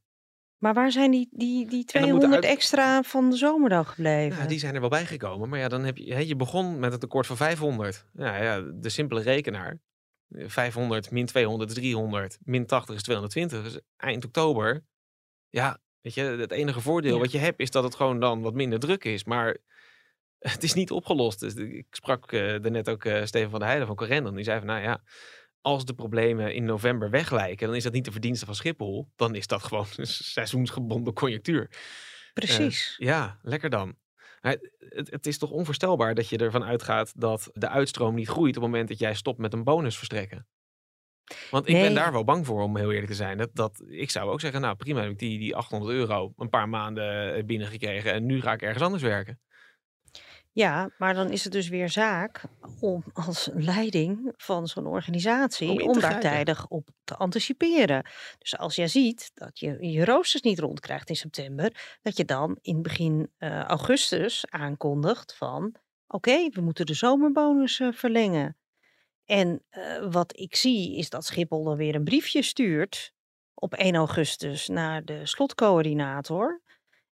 Maar 0.59 0.75
waar 0.75 0.93
zijn 0.93 1.11
die, 1.11 1.29
die, 1.31 1.67
die 1.67 1.69
dan 1.69 2.03
moet 2.03 2.11
200 2.11 2.33
uit- 2.35 2.45
extra 2.45 3.03
van 3.03 3.31
de 3.31 3.37
zomerdag 3.37 3.89
gebleven? 3.95 4.39
Ja, 4.43 4.47
die 4.49 4.59
zijn 4.59 4.75
er 4.75 4.81
wel 4.81 4.89
bijgekomen. 4.89 5.49
Maar 5.49 5.59
ja, 5.59 5.69
dan 5.69 5.85
heb 5.85 5.97
je, 5.97 6.27
je 6.27 6.37
begon 6.37 6.79
met 6.79 6.93
een 6.93 6.99
tekort 6.99 7.27
van 7.27 7.37
500. 7.37 8.05
Ja, 8.15 8.37
ja, 8.43 8.61
de 8.75 8.89
simpele 8.89 9.21
rekenaar. 9.23 9.79
Eh, 10.31 10.45
500 10.49 11.11
min 11.11 11.27
200 11.27 11.71
is 11.71 11.77
300. 11.77 12.39
Min 12.45 12.67
80 12.67 12.95
is 12.95 13.03
220. 13.03 13.63
Dus 13.63 13.81
eind 13.97 14.25
oktober. 14.25 14.85
Ja, 15.49 15.79
weet 16.01 16.15
je, 16.15 16.23
het 16.23 16.51
enige 16.51 16.81
voordeel 16.81 17.15
Ja. 17.15 17.21
wat 17.21 17.33
je 17.33 17.39
hebt 17.39 17.61
is 17.61 17.71
dat 17.71 17.85
het 17.85 17.95
gewoon 17.95 18.21
dan 18.21 18.41
wat 18.41 18.55
minder 18.55 18.79
druk 18.79 19.05
is. 19.05 19.25
Maar 19.25 19.57
het 20.39 20.63
is 20.63 20.75
niet 20.75 20.91
opgelost. 20.91 21.41
Dus 21.41 21.55
ik 21.55 21.87
sprak 21.91 22.33
uh, 22.33 22.41
daarnet 22.41 22.89
ook 22.89 23.05
uh, 23.05 23.25
Steven 23.25 23.51
van 23.51 23.59
der 23.59 23.69
Heijden 23.69 23.87
van 23.87 23.97
Corendon. 23.97 24.35
Die 24.35 24.45
zei 24.45 24.59
van, 24.59 24.67
nou 24.67 24.83
ja, 24.83 25.03
als 25.61 25.85
de 25.85 25.95
problemen 25.95 26.55
in 26.55 26.65
november 26.65 27.11
weglijken, 27.11 27.67
dan 27.67 27.77
is 27.77 27.83
dat 27.83 27.93
niet 27.93 28.05
de 28.05 28.13
verdienste 28.13 28.47
van 28.47 28.55
Schiphol. 28.55 29.09
Dan 29.17 29.35
is 29.35 29.47
dat 29.47 29.63
gewoon 29.63 29.87
een 29.97 30.07
seizoensgebonden 30.07 31.13
conjunctuur. 31.13 31.71
Precies. 32.35 32.97
Uh, 32.99 33.07
ja, 33.09 33.39
lekker 33.43 33.71
dan. 33.71 33.97
Het, 34.41 34.71
het, 35.11 35.27
is 35.27 35.39
toch 35.39 35.51
onvoorstelbaar 35.51 36.15
dat 36.15 36.29
je 36.29 36.39
ervan 36.39 36.65
uitgaat 36.65 37.13
dat 37.21 37.51
de 37.53 37.69
uitstroom 37.69 38.15
niet 38.15 38.29
groeit 38.29 38.57
op 38.57 38.63
het 38.63 38.71
moment 38.71 38.89
dat 38.89 38.99
jij 38.99 39.15
stopt 39.15 39.39
met 39.39 39.53
een 39.53 39.65
bonus 39.65 39.97
verstrekken. 39.97 40.47
Want 41.51 41.69
ik 41.69 41.73
Nee. 41.75 41.83
ben 41.83 41.95
daar 41.95 42.13
wel 42.13 42.25
bang 42.25 42.47
voor, 42.47 42.63
om 42.63 42.77
heel 42.77 42.91
eerlijk 42.91 43.07
te 43.11 43.15
zijn. 43.15 43.39
Dat, 43.39 43.51
dat, 43.53 43.83
ik 43.87 44.11
zou 44.11 44.31
ook 44.31 44.41
zeggen, 44.41 44.61
nou 44.61 44.77
prima, 44.77 45.01
heb 45.01 45.11
ik 45.11 45.19
die, 45.19 45.39
die 45.39 45.57
800 45.57 45.93
euro 45.93 46.33
een 46.37 46.49
paar 46.49 46.69
maanden 46.69 47.35
eh, 47.35 47.45
binnengekregen 47.45 48.13
en 48.13 48.27
nu 48.27 48.41
ga 48.41 48.53
ik 48.53 48.63
ergens 48.63 48.85
anders 48.85 49.03
werken. 49.03 49.41
Ja, 50.53 50.91
maar 50.99 51.15
dan 51.15 51.31
is 51.31 51.45
het 51.45 51.53
dus 51.53 51.69
weer 51.69 51.89
zaak 51.89 52.43
om 52.81 53.05
als 53.13 53.51
leiding 53.53 54.33
van 54.37 54.67
zo'n 54.67 54.87
organisatie 54.87 55.85
Om 55.85 56.01
daar 56.01 56.21
tijdig 56.21 56.69
op 56.69 56.89
te 57.05 57.17
anticiperen. 57.17 58.07
Dus 58.39 58.59
als 58.59 58.75
jij 58.75 58.89
ziet 58.89 59.31
dat 59.35 59.59
je 59.59 59.77
je 59.91 60.05
roosters 60.05 60.43
niet 60.43 60.59
rondkrijgt 60.59 61.09
in 61.09 61.17
september, 61.17 61.99
dat 62.03 62.17
je 62.17 62.25
dan 62.25 62.59
in 62.61 62.83
begin 62.83 63.31
eh, 63.39 63.63
augustus 63.63 64.47
aankondigt 64.49 65.37
van 65.37 65.75
oké, 66.07 66.49
we 66.49 66.61
moeten 66.61 66.87
de 66.87 66.95
zomerbonus 66.95 67.81
eh, 67.81 67.93
verlengen. 67.93 68.57
En 69.25 69.65
eh, 69.69 70.11
wat 70.11 70.39
ik 70.39 70.57
zie 70.57 70.97
is 70.97 71.11
dat 71.11 71.25
Schiphol 71.25 71.65
dan 71.65 71.77
weer 71.77 71.95
een 71.95 72.05
briefje 72.05 72.43
stuurt 72.43 73.13
op 73.55 73.75
1 73.75 73.95
augustus 73.95 74.69
naar 74.69 75.05
de 75.05 75.27
slotcoördinator. 75.27 76.61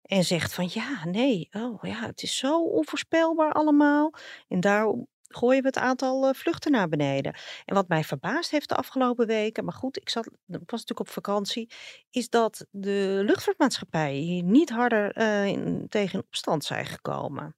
En 0.08 0.24
zegt 0.24 0.54
van 0.54 0.68
ja, 0.72 1.04
nee, 1.04 1.48
oh 1.52 1.82
ja, 1.82 2.06
het 2.06 2.22
is 2.22 2.36
zo 2.36 2.62
onvoorspelbaar 2.64 3.52
allemaal. 3.52 4.14
En 4.48 4.60
daarom 4.60 5.06
gooien 5.28 5.62
we 5.62 5.66
het 5.68 5.78
aantal 5.78 6.28
eh, 6.28 6.34
vluchten 6.34 6.70
naar 6.72 6.88
beneden. 6.88 7.34
En 7.64 7.74
wat 7.74 7.88
mij 7.88 8.04
verbaasd 8.04 8.50
heeft 8.50 8.68
de 8.68 8.74
afgelopen 8.74 9.26
weken, 9.26 9.64
maar 9.64 9.74
goed, 9.74 9.96
ik 9.96 10.08
zat, 10.08 10.26
ik 10.26 10.32
was 10.46 10.60
natuurlijk 10.80 11.00
op 11.00 11.08
vakantie, 11.08 11.70
is 12.10 12.28
dat 12.28 12.66
de 12.70 13.22
luchtvaartmaatschappijen 13.24 14.22
hier 14.22 14.42
niet 14.42 14.70
harder 14.70 15.12
eh, 15.12 15.46
in- 15.46 15.86
tegen 15.88 16.18
opstand 16.18 16.64
zijn 16.64 16.86
gekomen. 16.86 17.56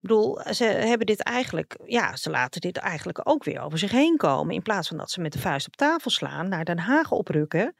Ik 0.00 0.08
bedoel, 0.08 0.40
ze 0.54 0.64
hebben 0.64 1.06
dit 1.06 1.22
eigenlijk, 1.22 1.76
ja, 1.84 2.16
ze 2.16 2.30
laten 2.30 2.60
dit 2.60 2.76
eigenlijk 2.76 3.28
ook 3.28 3.44
weer 3.44 3.60
over 3.60 3.78
zich 3.78 3.90
heen 3.90 4.16
komen. 4.16 4.54
In 4.54 4.62
plaats 4.62 4.88
van 4.88 4.96
dat 4.96 5.10
ze 5.10 5.20
met 5.20 5.32
de 5.32 5.38
vuist 5.38 5.66
op 5.66 5.76
tafel 5.76 6.10
slaan, 6.10 6.48
naar 6.48 6.64
Den 6.64 6.78
Haag 6.78 7.10
oprukken, 7.10 7.74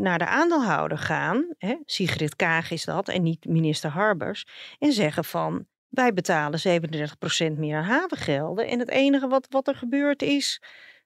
naar 0.00 0.18
de 0.18 0.26
aandeelhouder 0.26 0.98
gaan. 0.98 1.54
Hè, 1.58 1.76
Sigrid 1.84 2.36
Kaag 2.36 2.70
is 2.70 2.84
dat 2.84 3.08
en 3.08 3.22
niet 3.22 3.44
minister 3.44 3.90
Harbers. 3.90 4.46
En 4.78 4.92
zeggen 4.92 5.24
van, 5.24 5.66
wij 5.88 6.12
betalen 6.12 6.60
37% 6.60 7.58
meer 7.58 7.76
aan 7.76 7.84
havengelden. 7.84 8.66
En 8.66 8.78
het 8.78 8.90
enige 8.90 9.28
wat, 9.28 9.46
wat 9.50 9.68
er 9.68 9.74
gebeurt 9.74 10.22
is 10.22 10.62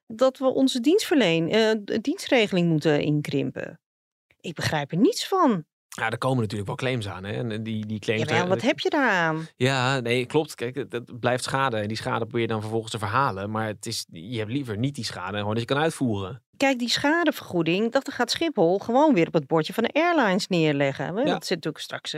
dat 0.07 0.37
we 0.37 0.45
onze 0.45 0.79
dienstverleen, 0.79 1.49
eh, 1.49 1.99
dienstregeling 2.01 2.69
moeten 2.69 3.01
inkrimpen. 3.01 3.79
Ik 4.39 4.55
begrijp 4.55 4.91
er 4.91 4.97
niets 4.97 5.27
van. 5.27 5.65
Ja, 5.87 6.09
er 6.09 6.17
komen 6.17 6.41
natuurlijk 6.41 6.67
wel 6.67 6.75
claims 6.77 7.07
aan. 7.07 7.23
Hè? 7.23 7.31
En 7.31 7.63
die, 7.63 7.85
die 7.85 7.99
claims. 7.99 8.23
Ja, 8.23 8.33
maar 8.33 8.43
eh, 8.43 8.49
wat 8.49 8.61
heb 8.61 8.79
je 8.79 8.89
daaraan? 8.89 9.47
Ja, 9.55 9.99
nee, 9.99 10.25
klopt. 10.25 10.55
Kijk, 10.55 10.75
het 10.75 11.19
blijft 11.19 11.43
schade. 11.43 11.77
En 11.77 11.87
die 11.87 11.97
schade 11.97 12.25
probeer 12.25 12.41
je 12.41 12.47
dan 12.47 12.61
vervolgens 12.61 12.91
te 12.91 12.99
verhalen. 12.99 13.51
Maar 13.51 13.67
het 13.67 13.85
is, 13.85 14.05
je 14.11 14.37
hebt 14.37 14.51
liever 14.51 14.77
niet 14.77 14.95
die 14.95 15.05
schade. 15.05 15.37
Gewoon 15.37 15.53
dat 15.53 15.59
je 15.59 15.73
kan 15.73 15.83
uitvoeren. 15.83 16.42
Kijk, 16.57 16.79
die 16.79 16.89
schadevergoeding, 16.89 17.91
dat 17.91 18.11
gaat 18.13 18.31
Schiphol 18.31 18.79
gewoon 18.79 19.13
weer 19.13 19.27
op 19.27 19.33
het 19.33 19.47
bordje 19.47 19.73
van 19.73 19.83
de 19.83 19.89
airlines 19.93 20.47
neerleggen. 20.47 21.05
Ja. 21.05 21.11
Dat 21.23 21.45
zit 21.45 21.55
natuurlijk 21.55 21.83
straks, 21.83 22.09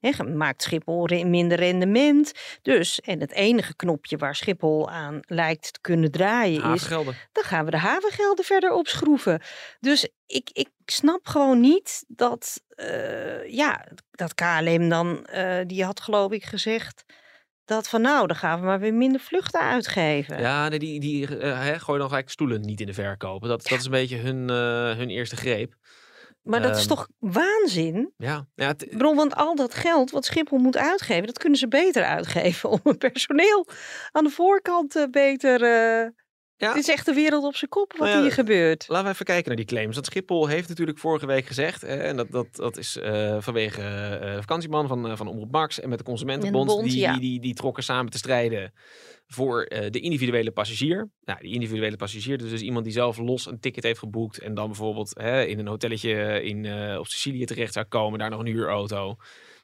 ge- 0.00 0.24
maakt 0.24 0.62
Schiphol 0.62 1.08
minder 1.24 1.58
rendement. 1.58 2.32
Dus, 2.62 3.00
en 3.00 3.20
het 3.20 3.32
enige 3.32 3.76
knopje 3.76 4.16
waar 4.16 4.34
Schiphol 4.34 4.90
aan 4.90 5.20
lijkt 5.26 5.72
te 5.72 5.80
kunnen 5.80 6.10
draaien 6.10 6.62
is, 6.74 6.82
dan 7.32 7.44
gaan 7.44 7.64
we 7.64 7.70
de 7.70 7.76
havengelden 7.78 8.44
verder 8.44 8.72
opschroeven. 8.72 9.40
Dus 9.80 10.08
ik, 10.26 10.50
ik 10.52 10.68
snap 10.86 11.26
gewoon 11.26 11.60
niet 11.60 12.04
dat, 12.08 12.62
eh, 12.68 13.48
ja, 13.52 13.86
dat 14.10 14.34
KLM 14.34 14.88
dan, 14.88 15.26
eh, 15.26 15.58
die 15.66 15.84
had 15.84 16.00
geloof 16.00 16.32
ik 16.32 16.44
gezegd, 16.44 17.04
dat 17.64 17.88
van 17.88 18.00
nou, 18.00 18.26
dan 18.26 18.36
gaan 18.36 18.60
we 18.60 18.66
maar 18.66 18.80
weer 18.80 18.94
minder 18.94 19.20
vluchten 19.20 19.60
uitgeven. 19.60 20.40
Ja, 20.40 20.68
nee, 20.68 20.78
die, 20.78 21.00
die 21.00 21.26
hè, 21.26 21.78
gooien 21.78 22.00
dan 22.00 22.08
gelijk 22.08 22.30
stoelen 22.30 22.60
niet 22.60 22.80
in 22.80 22.86
de 22.86 22.94
verkopen. 22.94 23.48
Dat, 23.48 23.68
dat 23.68 23.78
is 23.78 23.84
een 23.84 23.90
beetje 23.90 24.16
hun, 24.16 24.50
eh, 24.50 24.96
hun 24.96 25.10
eerste 25.10 25.36
greep. 25.36 25.74
Maar 26.42 26.62
dat 26.62 26.76
is 26.76 26.86
Ehm, 26.86 26.88
toch 26.88 27.08
waanzin? 27.18 28.12
Ja, 28.16 28.46
ja 28.54 28.74
bedoel, 28.90 29.14
want 29.14 29.34
al 29.34 29.54
dat 29.54 29.74
geld 29.74 30.10
wat 30.10 30.24
Schiphol 30.24 30.58
moet 30.58 30.76
uitgeven, 30.76 31.26
dat 31.26 31.38
kunnen 31.38 31.58
ze 31.58 31.68
beter 31.68 32.04
uitgeven 32.04 32.70
om 32.74 32.80
het 32.82 32.98
personeel 32.98 33.68
aan 34.10 34.24
de 34.24 34.30
voorkant 34.30 34.96
eh, 34.96 35.04
beter. 35.10 35.60
Ja. 36.62 36.68
Het 36.68 36.76
is 36.76 36.88
echt 36.88 37.06
de 37.06 37.12
wereld 37.12 37.44
op 37.44 37.56
zijn 37.56 37.70
kop 37.70 37.92
wat 37.92 38.00
Nou 38.00 38.10
ja, 38.10 38.22
hier 38.22 38.32
gebeurt. 38.32 38.84
Laten 38.88 39.06
we 39.06 39.12
even 39.12 39.24
kijken 39.24 39.46
naar 39.46 39.56
die 39.56 39.66
claims. 39.66 39.94
Dat 39.94 40.06
Schiphol 40.06 40.46
heeft 40.46 40.68
natuurlijk 40.68 40.98
vorige 40.98 41.26
week 41.26 41.46
gezegd, 41.46 41.82
en 41.82 42.16
dat, 42.16 42.30
dat, 42.30 42.46
dat 42.56 42.76
is 42.76 42.96
eh, 42.96 43.36
vanwege 43.40 43.82
eh 43.82 44.36
vakantieman 44.36 44.88
van, 44.88 45.08
eh, 45.08 45.16
van 45.16 45.26
Omroep 45.26 45.50
Max 45.50 45.80
en 45.80 45.88
met 45.88 45.98
de 45.98 46.04
Consumentenbond, 46.04 46.66
bond, 46.66 46.84
die, 46.84 46.98
ja. 46.98 47.12
die, 47.12 47.20
die, 47.20 47.40
die 47.40 47.54
trokken 47.54 47.82
samen 47.82 48.12
te 48.12 48.18
strijden 48.18 48.72
voor 49.26 49.64
de 49.90 50.00
individuele 50.00 50.50
passagier. 50.50 51.10
Nou, 51.24 51.40
die 51.40 51.54
individuele 51.54 51.96
passagier, 51.96 52.38
dus, 52.38 52.50
dus 52.50 52.60
iemand 52.60 52.84
die 52.84 52.94
zelf 52.94 53.18
los 53.18 53.46
een 53.46 53.60
ticket 53.60 53.84
heeft 53.84 53.98
geboekt 53.98 54.38
en 54.38 54.54
dan 54.54 54.66
bijvoorbeeld 54.66 55.18
hè, 55.20 55.44
in 55.44 55.58
een 55.58 55.68
hotelletje 55.68 56.42
in, 56.42 56.66
op 56.98 57.06
Sicilië 57.06 57.44
terecht 57.44 57.72
zou 57.72 57.86
komen, 57.86 58.18
daar 58.18 58.30
nog 58.30 58.40
een 58.40 58.46
huurauto. 58.46 59.16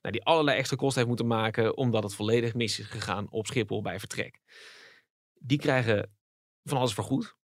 Nou, 0.03 0.15
die 0.15 0.25
allerlei 0.25 0.59
extra 0.59 0.77
kosten 0.77 0.97
heeft 0.97 1.09
moeten 1.09 1.37
maken 1.37 1.77
omdat 1.77 2.03
het 2.03 2.15
volledig 2.15 2.55
mis 2.55 2.79
is 2.79 2.87
gegaan 2.87 3.27
op 3.31 3.47
Schiphol 3.47 3.83
bij 3.83 3.99
vertrek. 3.99 4.39
Die 5.41 5.59
krijgen 5.59 6.18
van 6.69 6.79
alles 6.79 6.95
vergoed. 6.95 7.38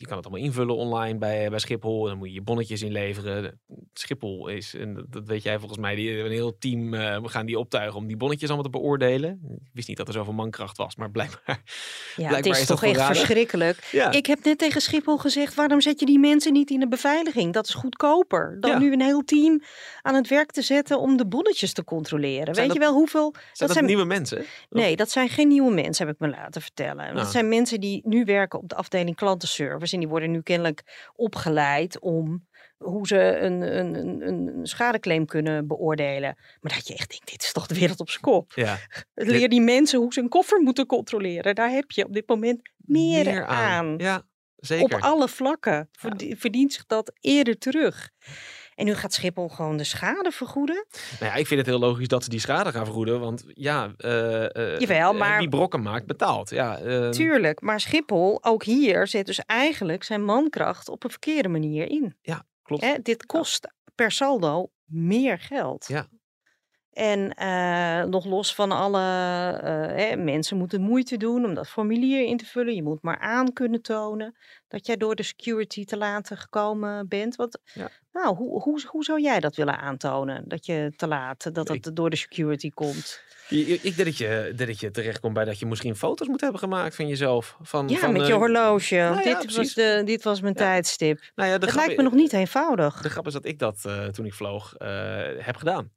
Je 0.00 0.06
kan 0.06 0.16
het 0.16 0.26
allemaal 0.26 0.44
invullen 0.46 0.76
online 0.76 1.18
bij, 1.18 1.50
bij 1.50 1.58
Schiphol. 1.58 2.04
Dan 2.04 2.18
moet 2.18 2.28
je 2.28 2.34
je 2.34 2.42
bonnetjes 2.42 2.82
inleveren. 2.82 3.60
Schiphol 3.92 4.48
is, 4.48 4.74
en 4.74 5.06
dat- 5.08 5.26
weet 5.26 5.42
jij 5.42 5.58
volgens 5.58 5.78
mij, 5.80 5.94
die 5.94 6.06
hebben 6.08 6.24
een 6.26 6.32
heel 6.32 6.58
team 6.58 6.94
eh, 6.94 7.20
we 7.22 7.28
gaan 7.28 7.46
die 7.46 7.58
optuigen 7.58 7.98
om 7.98 8.06
die 8.06 8.16
bonnetjes 8.16 8.48
allemaal 8.48 8.70
te 8.70 8.78
beoordelen. 8.78 9.40
Ik 9.64 9.70
wist 9.72 9.88
niet 9.88 9.96
dat 9.96 10.06
er 10.08 10.12
zoveel 10.14 10.32
mankracht 10.32 10.76
was, 10.76 10.96
maar 10.96 11.10
blijkbaar. 11.10 11.40
Ja, 11.46 11.54
het 11.56 12.26
blijkbaar 12.28 12.52
is, 12.52 12.60
is 12.60 12.66
toch 12.66 12.82
echt 12.84 13.02
verschrikkelijk. 13.02 13.88
Ja. 13.92 14.10
Ik 14.12 14.26
heb 14.26 14.44
net 14.44 14.58
tegen 14.58 14.80
Schiphol 14.80 15.18
gezegd: 15.18 15.54
waarom 15.54 15.80
zet 15.80 16.00
je 16.00 16.06
die 16.06 16.18
mensen 16.18 16.52
niet 16.52 16.70
in 16.70 16.80
de 16.80 16.88
beveiliging? 16.88 17.52
Dat 17.52 17.66
is 17.68 17.74
goedkoper 17.74 18.56
dan 18.60 18.70
Ja. 18.70 18.78
nu 18.78 18.92
een 18.92 19.00
heel 19.00 19.24
team 19.24 19.62
aan 20.02 20.14
het 20.14 20.28
werk 20.28 20.50
te 20.50 20.62
zetten 20.62 21.00
om 21.00 21.16
de 21.16 21.26
bonnetjes 21.26 21.72
te 21.72 21.84
controleren. 21.84 22.54
Zijn 22.54 22.66
Weet 22.66 22.74
je 22.76 22.82
wel 22.82 22.92
hoeveel? 22.94 23.30
Zijn 23.32 23.46
dat 23.56 23.72
zijn- 23.72 23.84
nieuwe 23.84 24.04
mensen? 24.04 24.44
Nee, 24.70 24.96
dat 24.96 25.10
zijn 25.10 25.28
geen 25.28 25.48
nieuwe 25.48 25.72
mensen, 25.72 26.06
heb 26.06 26.14
ik 26.14 26.20
me 26.20 26.28
laten 26.28 26.62
vertellen. 26.62 27.04
Nou. 27.04 27.16
Dat 27.16 27.30
zijn 27.30 27.48
mensen 27.48 27.80
die 27.80 28.00
nu 28.04 28.24
werken 28.24 28.58
op 28.58 28.68
de 28.68 28.74
afdeling 28.74 29.16
klantenservice. 29.16 29.89
En 29.92 29.98
die 29.98 30.08
worden 30.08 30.30
nu 30.30 30.42
kennelijk 30.42 31.08
opgeleid 31.14 32.00
om 32.00 32.48
hoe 32.76 33.06
ze 33.06 33.36
een, 33.36 33.60
een, 33.78 33.94
een, 33.94 34.26
een 34.26 34.66
schadeclaim 34.66 35.26
kunnen 35.26 35.66
beoordelen. 35.66 36.36
Maar 36.60 36.74
dat 36.74 36.88
je 36.88 36.94
echt 36.94 37.10
denkt, 37.10 37.30
dit 37.30 37.42
is 37.42 37.52
toch 37.52 37.66
de 37.66 37.74
wereld 37.74 38.00
op 38.00 38.10
zijn 38.10 38.22
kop. 38.22 38.52
Ja. 38.54 38.78
Leer 39.14 39.48
die 39.48 39.60
mensen 39.60 39.98
hoe 40.00 40.12
ze 40.12 40.20
een 40.20 40.28
koffer 40.28 40.60
moeten 40.60 40.86
controleren. 40.86 41.54
Daar 41.54 41.70
heb 41.70 41.90
je 41.90 42.04
op 42.04 42.12
dit 42.12 42.28
moment 42.28 42.70
meer, 42.76 43.44
aan. 43.44 43.94
Ja, 43.98 44.22
zeker. 44.56 44.96
Op 44.96 45.02
alle 45.02 45.28
vlakken 45.28 45.88
Verd- 45.92 46.24
verdient 46.28 46.72
zich 46.72 46.86
dat 46.86 47.12
eerder 47.20 47.58
terug. 47.58 48.10
En 48.80 48.86
nu 48.86 48.94
gaat 48.94 49.12
Schiphol 49.12 49.48
gewoon 49.48 49.76
de 49.76 49.84
schade 49.84 50.30
vergoeden. 50.30 50.86
Nou 51.20 51.32
ja, 51.32 51.38
ik 51.38 51.46
vind 51.46 51.60
het 51.60 51.68
heel 51.68 51.78
logisch 51.78 52.08
dat 52.08 52.24
ze 52.24 52.30
die 52.30 52.40
schade 52.40 52.72
gaan 52.72 52.84
vergoeden. 52.84 53.20
Want 53.20 53.44
ja, 53.46 53.92
Jawel, 54.78 55.12
eh, 55.12 55.18
maar- 55.18 55.38
wie 55.38 55.48
brokken 55.48 55.82
maakt, 55.82 56.06
betaalt. 56.06 56.50
Ja, 56.50 56.78
eh, 56.78 57.08
Tuurlijk, 57.08 57.60
maar 57.60 57.80
Schiphol, 57.80 58.44
ook 58.44 58.64
hier, 58.64 59.06
zet 59.06 59.26
dus 59.26 59.38
eigenlijk 59.46 60.02
zijn 60.02 60.24
mankracht 60.24 60.88
op 60.88 61.04
een 61.04 61.10
verkeerde 61.10 61.48
manier 61.48 61.90
in. 61.90 62.16
ja 62.22 62.44
klopt. 62.62 62.82
Hè, 62.82 62.94
dit 63.02 63.26
kost 63.26 63.68
per 63.94 64.10
saldo 64.12 64.70
meer 64.84 65.38
geld. 65.38 65.86
Ja. 65.88 66.06
En 66.92 67.34
eh, 67.34 68.02
nog 68.04 68.24
los 68.24 68.54
van 68.54 68.72
alle 68.72 69.00
eh, 69.00 69.96
hè, 69.96 70.16
mensen 70.16 70.56
moeten 70.56 70.80
moeite 70.80 71.16
doen 71.16 71.44
om 71.44 71.54
dat 71.54 71.68
formulier 71.68 72.26
in 72.26 72.36
te 72.36 72.44
vullen. 72.46 72.74
Je 72.74 72.82
moet 72.82 73.02
maar 73.02 73.18
aan 73.18 73.52
kunnen 73.52 73.82
tonen 73.82 74.36
dat 74.68 74.86
jij 74.86 74.96
door 74.96 75.14
de 75.14 75.22
security 75.22 75.84
te 75.84 75.96
laat 75.96 76.30
gekomen 76.34 77.08
bent. 77.08 77.36
Ja. 77.74 77.88
Nou, 78.12 78.36
hoe, 78.36 78.62
hoe, 78.62 78.80
hoe 78.86 79.04
zou 79.04 79.20
jij 79.20 79.40
dat 79.40 79.56
willen 79.56 79.78
aantonen? 79.78 80.44
Dat 80.48 80.66
je 80.66 80.92
te 80.96 81.06
laat, 81.06 81.54
dat 81.54 81.70
Ik- 81.70 81.84
het 81.84 81.96
door 81.96 82.10
de 82.10 82.16
security 82.16 82.70
komt? 82.70 83.22
Ik 83.48 83.82
denk 83.82 83.96
dat 83.96 84.16
je, 84.16 84.52
dat 84.56 84.80
je 84.80 84.90
terechtkomt 84.90 85.34
bij 85.34 85.44
dat 85.44 85.58
je 85.58 85.66
misschien 85.66 85.96
foto's 85.96 86.28
moet 86.28 86.40
hebben 86.40 86.60
gemaakt 86.60 86.94
van 86.96 87.06
jezelf. 87.08 87.56
Van, 87.62 87.88
Ja, 87.88 87.96
van, 87.98 88.12
met 88.12 88.22
eh, 88.22 88.28
je 88.28 88.34
horloge. 88.34 88.94
nou 88.94 89.12
want 89.12 89.24
ja, 89.24 89.40
dit, 89.40 89.56
was 89.56 89.74
de, 89.74 90.02
dit 90.04 90.22
was 90.22 90.40
mijn 90.40 90.54
Ja. 90.58 90.60
tijdstip. 90.64 91.20
Nou 91.34 91.50
ja, 91.50 91.56
grap 91.58 91.74
lijkt 91.74 91.96
me 91.96 92.02
nog 92.02 92.12
niet 92.12 92.32
eenvoudig. 92.32 93.00
De 93.02 93.10
grap 93.10 93.26
is 93.26 93.32
dat 93.32 93.44
ik 93.44 93.58
dat 93.58 93.84
eh, 93.84 94.04
toen 94.06 94.26
ik 94.26 94.34
vloog 94.34 94.74
eh, 94.76 94.88
heb 95.38 95.56
gedaan. 95.56 95.90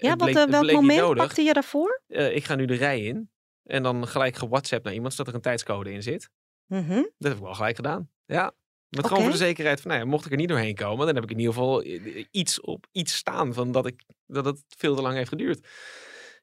Ja, 0.00 0.08
wat, 0.08 0.18
bleek- 0.18 0.36
eh, 0.36 0.50
welk 0.50 0.64
moment 0.74 0.98
pakte 1.26 1.42
je 1.42 1.52
daarvoor? 1.52 2.02
Eh, 2.06 2.36
ik 2.36 2.44
ga 2.44 2.54
nu 2.54 2.64
de 2.64 2.74
rij 2.74 3.00
in. 3.04 3.30
En 3.62 3.82
dan 3.82 4.08
gelijk 4.08 4.36
gewhatsappt 4.36 4.84
naar 4.84 4.94
iemand, 4.94 5.12
zodat 5.12 5.28
er 5.28 5.34
een 5.34 5.40
tijdscode 5.40 5.92
in 5.92 6.02
zit. 6.02 6.30
Mhm. 6.66 6.94
Dat 6.94 7.28
heb 7.28 7.32
ik 7.36 7.42
wel 7.42 7.54
gelijk 7.54 7.76
gedaan. 7.76 8.10
Ja. 8.26 8.52
Met 8.88 9.06
gewoon 9.06 9.22
voor 9.22 9.32
de 9.32 9.38
zekerheid 9.38 9.80
van, 9.80 9.90
nou 9.90 10.02
ja, 10.02 10.08
mocht 10.10 10.24
ik 10.26 10.30
er 10.30 10.36
niet 10.36 10.48
doorheen 10.48 10.74
komen, 10.74 11.06
dan 11.06 11.14
heb 11.14 11.24
ik 11.24 11.30
in 11.30 11.38
ieder 11.38 11.54
geval 11.54 11.84
i- 11.84 12.26
iets 12.30 12.60
op 12.60 12.86
iets 12.92 13.16
staan 13.16 13.54
van 13.54 13.72
dat, 13.72 13.86
ik, 13.86 14.02
dat 14.26 14.44
het 14.44 14.62
veel 14.68 14.94
te 14.94 15.02
lang 15.02 15.16
heeft 15.16 15.28
geduurd. 15.28 15.68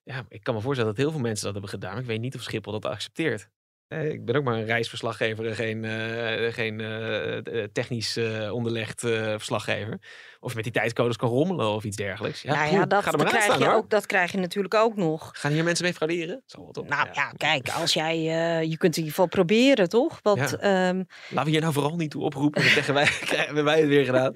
Ja, 0.03 0.25
ik 0.29 0.43
kan 0.43 0.55
me 0.55 0.61
voorstellen 0.61 0.91
dat 0.95 1.01
heel 1.03 1.11
veel 1.11 1.19
mensen 1.21 1.43
dat 1.45 1.53
hebben 1.53 1.71
gedaan. 1.71 1.91
Maar 1.91 2.01
ik 2.01 2.07
weet 2.07 2.19
niet 2.21 2.35
of 2.35 2.41
Schiphol 2.41 2.71
dat 2.71 2.85
accepteert. 2.85 3.49
Eh, 3.89 4.09
ik 4.09 4.25
ben 4.25 4.35
ook 4.35 4.43
maar 4.43 4.55
een 4.55 4.65
reisverslaggever 4.65 5.47
en 5.47 5.55
geen, 5.55 5.85
eh, 5.85 6.53
geen 6.53 6.79
eh, 6.79 7.63
technisch 7.73 8.19
onderlegd 8.51 8.99
verslaggever. 8.99 9.99
Of 10.39 10.49
je 10.49 10.55
met 10.55 10.63
die 10.63 10.73
tijdcodes 10.73 11.15
kan 11.15 11.29
rommelen 11.29 11.67
of 11.67 11.83
iets 11.83 11.95
dergelijks. 11.95 12.41
Ja, 12.41 12.53
nou 12.53 12.71
ja, 12.73 12.85
dat, 12.85 13.03
dat 13.03 13.23
krijg 13.23 13.43
staan, 13.43 13.59
je 13.59 13.65
hoor. 13.65 13.73
ook, 13.73 13.89
dat 13.89 14.05
krijg 14.05 14.31
je 14.31 14.37
natuurlijk 14.37 14.73
ook 14.73 14.95
nog. 14.95 15.29
Gaan 15.33 15.51
hier 15.51 15.63
mensen 15.63 15.83
mee 15.83 15.93
frauderen? 15.93 16.41
Zal 16.45 16.63
wel 16.63 16.71
toch? 16.71 16.87
Nou 16.87 17.07
ja, 17.13 17.31
kijk, 17.37 17.69
als 17.69 17.93
jij, 17.93 18.19
je 18.67 18.77
kunt 18.77 18.97
in 18.97 19.03
ieder 19.03 19.09
geval 19.09 19.27
proberen, 19.27 19.89
toch? 19.89 20.19
Want 20.21 20.39
Ja. 20.39 20.57
ehm, 20.57 21.03
Laten 21.29 21.45
we 21.45 21.49
hier 21.49 21.61
nou 21.61 21.73
vooral 21.73 21.95
niet 21.95 22.11
toe 22.11 22.23
oproepen. 22.23 22.61
Dan 22.61 22.71
zeggen 22.71 22.93
wij, 22.93 23.07
hebben 23.45 23.63
wij 23.63 23.79
het 23.79 23.87
weer 23.87 24.05
gedaan. 24.05 24.31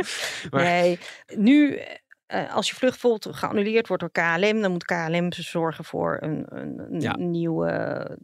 Maar 0.51 0.63
nee, 0.63 0.99
nu, 1.35 1.79
eh, 2.25 2.53
als 2.55 2.69
je 2.69 2.75
vlucht 2.75 3.01
bijvoorbeeld 3.01 3.35
geannuleerd 3.35 3.87
wordt 3.87 4.03
door 4.03 4.11
KLM, 4.11 4.61
dan 4.61 4.71
moet 4.71 4.85
KLM 4.85 5.31
zorgen 5.33 5.85
voor 5.85 6.17
een, 6.21 6.45
een, 6.57 6.79
een 6.79 7.01
Ja. 7.01 7.15
nieuw 7.15 7.65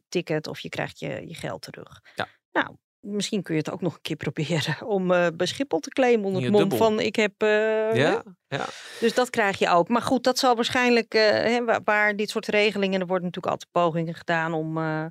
ticket 0.10 0.48
of 0.48 0.60
je 0.60 0.70
krijgt 0.70 1.00
je, 1.00 1.28
je 1.28 1.36
geld 1.36 1.62
terug. 1.62 2.02
Ja. 2.14 2.30
Nou, 2.52 2.76
misschien 3.00 3.44
kun 3.44 3.54
je 3.54 3.60
het 3.60 3.72
ook 3.72 3.82
nog 3.82 3.94
een 3.94 4.02
keer 4.02 4.16
proberen 4.16 4.86
om 4.96 5.12
eh 5.12 5.28
bij 5.34 5.48
Schiphol 5.48 5.80
te 5.80 5.90
claimen 5.90 6.26
onder 6.26 6.42
het 6.42 6.52
mom 6.52 6.60
dubbel. 6.62 6.78
van 6.78 7.00
ik 7.00 7.16
heb... 7.16 7.34
eh, 7.38 7.96
ja, 7.96 8.24
ja. 8.48 8.66
Dus 9.00 9.14
dat 9.14 9.30
krijg 9.30 9.60
je 9.60 9.70
ook. 9.70 9.88
Maar 9.88 10.02
goed, 10.02 10.24
dat 10.24 10.40
zal 10.40 10.56
waarschijnlijk, 10.56 11.14
eh, 11.14 11.22
hè, 11.22 11.64
waar, 11.66 11.82
waar 11.84 12.16
dit 12.16 12.30
soort 12.30 12.48
regelingen, 12.48 13.00
er 13.00 13.08
worden 13.08 13.26
natuurlijk 13.26 13.54
altijd 13.54 13.72
pogingen 13.72 14.14
gedaan 14.14 14.54
om, 14.54 14.78
eh, 14.78 15.06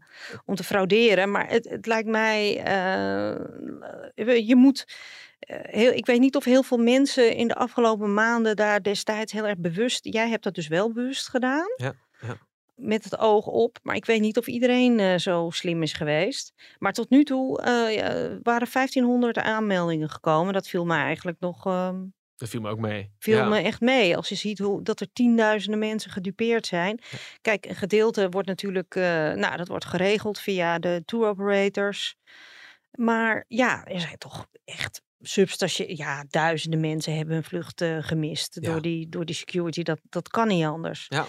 om 0.45 0.55
te 0.55 0.65
frauderen. 0.65 1.31
Maar 1.31 1.49
het, 1.49 1.69
het 1.69 1.87
lijkt 1.87 2.09
mij, 2.09 2.63
eh, 2.65 4.47
je 4.47 4.57
moet, 4.57 4.87
eh, 5.39 5.59
heel, 5.63 5.93
ik 5.93 6.07
weet 6.07 6.21
niet 6.21 6.37
of 6.37 6.45
heel 6.45 6.63
veel 6.63 6.79
mensen 6.79 7.35
in 7.35 7.49
de 7.49 7.55
afgelopen 7.55 8.15
maanden 8.15 8.57
daar 8.57 8.83
destijds 8.83 9.33
heel 9.33 9.47
erg 9.47 9.59
bewust, 9.59 10.05
jij 10.05 10.29
hebt 10.29 10.45
dat 10.45 10.55
dus 10.55 10.69
wel 10.69 10.93
bewust 10.93 11.29
gedaan. 11.29 11.67
Ja, 11.77 11.93
ja. 12.21 12.37
Met 12.81 13.05
het 13.05 13.19
oog 13.19 13.47
op, 13.47 13.79
maar 13.83 13.97
ik 13.97 14.05
weet 14.05 14.21
niet 14.21 14.39
of 14.39 14.47
iedereen 14.47 15.01
eh, 15.01 15.17
zo 15.19 15.51
slim 15.51 15.83
is 15.83 15.93
geweest. 15.93 16.53
Maar 16.79 16.93
tot 16.93 17.11
nu 17.11 17.25
toe 17.25 17.63
eh, 17.63 17.95
ja, 17.95 18.39
waren 18.43 18.69
1500 18.73 19.39
aanmeldingen 19.39 20.11
gekomen. 20.11 20.53
Dat 20.53 20.69
viel 20.69 20.85
mij 20.85 21.03
eigenlijk 21.03 21.41
nog 21.41 21.67
ehm, 21.67 22.05
Dat 22.37 22.49
viel 22.49 22.61
me 22.61 22.71
ook 22.71 22.79
mee. 22.79 23.11
viel 23.19 23.37
ja. 23.37 23.49
me 23.49 23.59
echt 23.61 23.81
mee. 23.81 24.17
Als 24.17 24.29
je 24.29 24.35
ziet 24.35 24.59
hoe, 24.59 24.83
dat 24.83 25.01
er 25.01 25.13
tienduizenden 25.13 25.79
mensen 25.79 26.11
gedupeerd 26.11 26.67
zijn. 26.67 27.01
Kijk, 27.41 27.67
een 27.67 27.75
gedeelte 27.75 28.29
wordt 28.29 28.49
natuurlijk, 28.49 28.95
eh, 28.95 29.03
nou, 29.33 29.57
dat 29.57 29.69
wordt 29.69 29.85
geregeld 29.85 30.39
via 30.41 30.79
de 30.79 31.03
tour 31.05 31.29
operators. 31.29 32.17
Maar 32.91 33.45
ja, 33.49 33.85
er 33.85 34.01
zijn 34.01 34.19
toch 34.19 34.47
echt 34.65 35.03
substantie, 35.21 35.97
ja, 35.97 36.25
duizenden 36.29 36.81
mensen 36.81 37.17
hebben 37.17 37.35
hun 37.35 37.45
vlucht 37.45 37.85
gemist 38.01 38.59
Ja. 38.61 38.71
door, 38.71 38.83
die, 38.83 39.09
door 39.09 39.25
die 39.25 39.35
security. 39.35 39.83
Dat, 39.83 40.01
dat 40.03 40.29
kan 40.29 40.49
niet 40.49 40.65
anders. 40.65 41.07
Ja. 41.09 41.27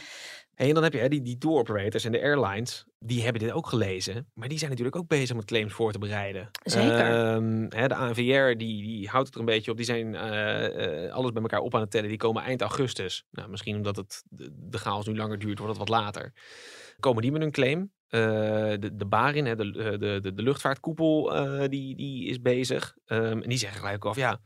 En 0.59 0.73
dan 0.73 0.83
heb 0.83 0.93
je 0.93 0.99
hè, 0.99 1.07
die, 1.07 1.21
die 1.21 1.37
tour 1.37 1.57
operators 1.57 2.05
en 2.05 2.11
de 2.11 2.21
airlines, 2.21 2.85
die 2.99 3.23
hebben 3.23 3.41
dit 3.41 3.51
ook 3.51 3.67
gelezen. 3.67 4.27
Maar 4.33 4.47
die 4.47 4.57
zijn 4.57 4.69
natuurlijk 4.69 4.97
ook 4.97 5.07
bezig 5.07 5.35
met 5.35 5.45
claims 5.45 5.73
voor 5.73 5.91
te 5.91 5.99
bereiden. 5.99 6.49
Zeker. 6.63 7.05
Ehm, 7.05 7.65
hè, 7.69 7.87
de 7.87 7.95
ANVR, 7.95 8.57
die, 8.57 8.83
die 8.83 9.07
houdt 9.07 9.25
het 9.25 9.35
er 9.35 9.39
een 9.39 9.45
beetje 9.45 9.71
op. 9.71 9.77
Die 9.77 9.85
zijn 9.85 10.15
eh, 10.15 11.05
eh, 11.05 11.13
alles 11.13 11.31
bij 11.31 11.41
elkaar 11.41 11.59
op 11.59 11.75
aan 11.75 11.81
het 11.81 11.91
tellen. 11.91 12.09
Die 12.09 12.17
komen 12.17 12.43
eind 12.43 12.61
augustus. 12.61 13.25
Nou, 13.31 13.49
misschien 13.49 13.75
omdat 13.75 13.95
het, 13.95 14.23
de, 14.29 14.77
chaos 14.77 15.07
nu 15.07 15.15
langer 15.15 15.39
duurt, 15.39 15.59
wordt 15.59 15.77
het 15.77 15.89
wat 15.89 16.01
later. 16.01 16.33
Komen 16.99 17.21
die 17.21 17.31
met 17.31 17.41
een 17.41 17.51
claim. 17.51 17.91
Eh, 18.07 18.19
de, 18.79 18.95
de 18.95 19.05
Barin, 19.05 19.45
hè, 19.45 19.55
de, 19.55 19.71
de, 19.71 20.19
de, 20.21 20.33
de 20.33 20.43
luchtvaartkoepel, 20.43 21.31
die, 21.69 21.95
die 21.95 22.25
is 22.25 22.41
bezig. 22.41 22.95
Ehm, 23.05 23.41
en 23.41 23.49
die 23.49 23.57
zeggen 23.57 23.79
gelijk 23.79 24.05
af, 24.05 24.15
ja, 24.15 24.39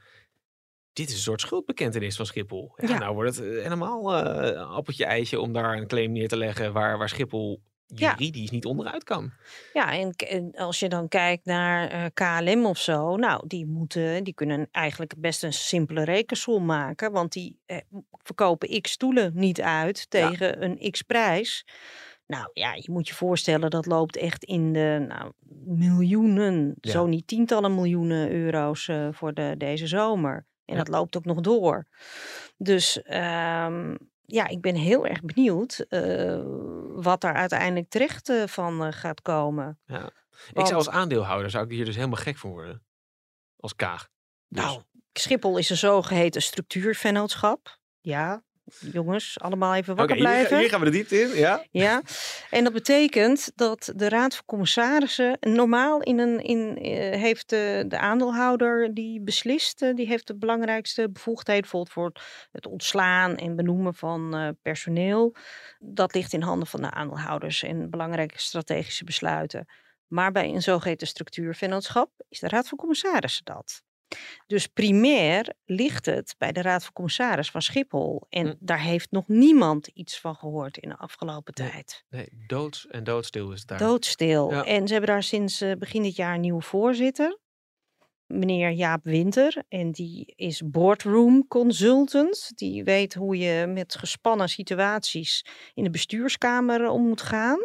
dit 0.94 1.08
is 1.10 1.14
een 1.16 1.20
soort 1.22 1.42
schuldbekentenis 1.42 2.16
van 2.16 2.26
Schiphol. 2.26 2.74
Ja, 2.76 2.88
Ja. 2.88 2.98
Nou 3.00 3.14
wordt 3.16 3.36
het 3.36 3.46
eh, 3.46 3.62
helemaal 3.64 4.16
eh, 4.16 4.76
appeltje 4.76 5.06
eitje 5.06 5.40
om 5.40 5.54
daar 5.54 5.78
een 5.78 5.88
claim 5.88 6.12
neer 6.12 6.28
te 6.28 6.38
leggen 6.38 6.74
waar, 6.74 6.98
waar 6.98 7.10
Schiphol 7.10 7.62
Ja. 7.88 8.16
juridisch 8.18 8.50
niet 8.50 8.66
onderuit 8.66 9.04
kan. 9.04 9.32
Ja, 9.74 9.94
en, 10.18 10.52
als 10.56 10.80
je 10.80 10.90
dan 10.90 11.08
kijkt 11.08 11.46
naar 11.46 11.88
eh, 11.90 12.06
KLM 12.14 12.66
of 12.66 12.78
zo, 12.78 13.16
nou, 13.16 13.48
die 13.48 13.66
moeten, 13.66 14.24
die 14.24 14.34
kunnen 14.34 14.68
eigenlijk 14.72 15.14
best 15.18 15.44
een 15.44 15.54
simpele 15.54 16.04
rekensom 16.04 16.66
maken, 16.66 17.12
want 17.12 17.32
die 17.32 17.60
eh, 17.66 17.78
verkopen 18.12 18.82
x 18.82 18.92
stoelen 18.92 19.32
niet 19.36 19.62
uit 19.62 20.06
Ja. 20.10 20.28
tegen 20.30 20.64
een 20.64 20.92
x 20.92 21.02
prijs. 21.02 21.66
Nou 22.28 22.50
ja, 22.54 22.74
je 22.74 22.92
moet 22.92 23.08
je 23.08 23.14
voorstellen, 23.14 23.70
dat 23.70 23.86
loopt 23.86 24.18
echt 24.18 24.44
in 24.44 24.74
de 24.74 25.06
nou, 25.08 25.32
miljoenen, 25.66 26.76
Ja. 26.82 26.92
zo 26.92 27.06
niet 27.06 27.28
tientallen 27.28 27.76
miljoenen 27.76 28.32
euro's 28.32 28.88
eh, 28.88 29.08
voor 29.12 29.34
de, 29.34 29.56
deze 29.58 29.88
zomer. 29.88 30.46
En 30.74 30.86
dat 30.86 30.96
loopt 30.96 31.18
ook 31.18 31.26
nog 31.26 31.42
door. 31.42 31.88
Dus 32.58 33.02
ehm, 33.02 33.96
ja, 34.26 34.48
ik 34.48 34.62
ben 34.62 34.76
heel 34.76 35.08
erg 35.08 35.22
benieuwd 35.22 35.86
eh, 35.90 36.42
wat 36.90 37.22
daar 37.22 37.34
uiteindelijk 37.34 37.90
terecht 37.90 38.30
eh, 38.30 38.48
van 38.48 38.86
eh, 38.86 38.92
gaat 38.92 39.22
komen. 39.22 39.80
Ja. 39.86 40.10
Ik 40.54 40.66
zou 40.66 40.74
als 40.74 40.90
aandeelhouder 40.90 41.50
zou 41.50 41.66
ik 41.66 41.72
hier 41.72 41.86
dus 41.86 41.96
helemaal 41.96 42.20
gek 42.20 42.38
van 42.38 42.50
worden. 42.50 42.84
Als 43.58 43.76
kaag. 43.76 44.10
Dus, 44.48 44.64
Nou, 44.64 44.82
Schiphol 45.14 45.58
is 45.58 45.70
een 45.70 45.78
zogeheten 45.78 46.42
structuurvennootschap. 46.42 47.80
Ja, 48.02 48.44
jongens, 48.92 49.40
allemaal 49.40 49.76
even 49.76 49.96
wakker 49.96 50.16
hier, 50.16 50.26
blijven. 50.26 50.58
hier 50.58 50.70
gaan 50.70 50.80
we 50.80 50.86
de 50.86 50.92
diepte 50.92 51.22
in. 51.22 51.36
Ja. 51.36 51.66
Ja, 51.72 52.02
en 52.50 52.64
dat 52.64 52.74
betekent 52.74 53.52
dat 53.56 53.94
de 53.96 54.10
Raad 54.10 54.36
van 54.36 54.46
Commissarissen 54.46 55.38
normaal 55.40 56.02
in 56.02 56.20
een, 56.20 56.40
in, 56.40 56.78
eh, 56.78 57.20
heeft 57.20 57.50
de, 57.50 57.86
de 57.88 57.98
aandeelhouder 57.98 58.94
die 58.94 59.22
beslist, 59.22 59.82
eh, 59.82 59.96
die 59.96 60.08
heeft 60.08 60.28
de 60.28 60.36
belangrijkste 60.36 61.10
bevoegdheid 61.10 61.62
bijvoorbeeld 61.62 61.94
voor 61.94 62.12
het 62.52 62.66
ontslaan 62.66 63.36
en 63.36 63.56
benoemen 63.56 63.96
van 63.96 64.36
eh, 64.36 64.50
personeel. 64.62 65.36
Dat 65.80 66.14
ligt 66.14 66.34
in 66.34 66.42
handen 66.42 66.68
van 66.68 66.82
de 66.82 66.92
aandeelhouders 66.92 67.64
en 67.64 67.90
belangrijke 67.90 68.40
strategische 68.40 69.04
besluiten. 69.04 69.68
Maar 70.08 70.32
bij 70.32 70.50
een 70.50 70.62
zogeheten 70.62 71.08
structuurvennootschap 71.08 72.12
is 72.30 72.40
de 72.40 72.48
Raad 72.48 72.68
van 72.68 72.78
Commissarissen 72.78 73.46
dat. 73.46 73.84
Dus 74.48 74.68
primair 74.68 75.54
ligt 75.66 76.06
het 76.06 76.36
bij 76.38 76.52
de 76.52 76.62
Raad 76.62 76.84
van 76.84 76.94
Commissaris 76.94 77.52
van 77.52 77.62
Schiphol. 77.62 78.26
En 78.30 78.48
Hm. 78.48 78.54
daar 78.60 78.82
heeft 78.82 79.12
nog 79.12 79.28
niemand 79.28 79.88
iets 79.88 80.20
van 80.20 80.36
gehoord 80.36 80.78
in 80.78 80.90
de 80.90 80.98
afgelopen 80.98 81.54
Nee. 81.62 81.72
tijd. 81.72 82.04
Nee, 82.10 82.28
doods 82.48 82.88
en 82.88 83.04
doodstil 83.04 83.52
is 83.52 83.60
het 83.60 83.68
daar. 83.68 83.78
Doodstil. 83.78 84.52
Ja. 84.52 84.66
En 84.66 84.88
ze 84.88 84.94
hebben 84.94 85.12
daar 85.12 85.24
sinds 85.24 85.62
eh, 85.62 85.72
begin 85.80 86.04
dit 86.04 86.16
jaar 86.16 86.34
een 86.36 86.42
nieuwe 86.42 86.62
voorzitter. 86.62 87.38
Meneer 88.28 88.72
Jaap 88.72 89.04
Winter. 89.04 89.64
En 89.70 89.92
die 89.92 90.34
is 90.36 90.62
boardroom 90.66 91.48
consultant. 91.48 92.52
Die 92.56 92.84
weet 92.84 93.14
hoe 93.14 93.38
je 93.38 93.68
met 93.68 93.96
gespannen 93.96 94.50
situaties 94.50 95.46
in 95.74 95.84
de 95.84 95.90
bestuurskamer 95.90 96.90
om 96.90 97.08
moet 97.08 97.22
gaan. 97.22 97.60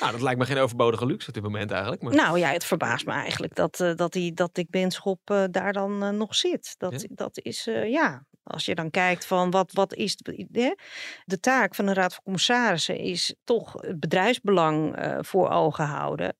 Nou, 0.00 0.12
dat 0.12 0.20
lijkt 0.20 0.38
me 0.38 0.46
geen 0.46 0.58
overbodige 0.58 1.06
luxe 1.06 1.28
op 1.28 1.34
dit 1.34 1.42
moment 1.42 1.70
eigenlijk. 1.70 2.02
Maar... 2.02 2.14
Nou 2.14 2.38
ja, 2.38 2.50
het 2.50 2.64
verbaast 2.64 3.06
me 3.06 3.12
eigenlijk 3.12 3.54
dat, 3.54 3.80
eh, 3.80 3.94
dat, 3.94 4.12
die, 4.12 4.32
dat 4.32 4.54
Dick 4.54 4.70
Benschop 4.70 5.30
eh, 5.30 5.44
daar 5.50 5.72
dan 5.72 6.02
eh, 6.02 6.10
nog 6.10 6.34
zit. 6.34 6.74
Dat, 6.78 7.00
Ja. 7.00 7.08
dat 7.10 7.38
is, 7.42 7.64
ja, 7.84 8.26
als 8.42 8.64
je 8.64 8.74
dan 8.74 8.90
kijkt 8.90 9.26
van 9.26 9.50
wat, 9.50 9.72
wat 9.72 9.94
is 9.94 10.16
de, 10.16 10.76
de 11.24 11.40
taak 11.40 11.74
van 11.74 11.86
de 11.86 11.92
Raad 11.92 12.14
van 12.14 12.22
Commissarissen 12.22 12.98
is 12.98 13.34
toch 13.44 13.72
het 13.72 14.00
bedrijfsbelang 14.00 14.96
voor 15.20 15.48
ogen 15.48 15.84
houden. 15.84 16.36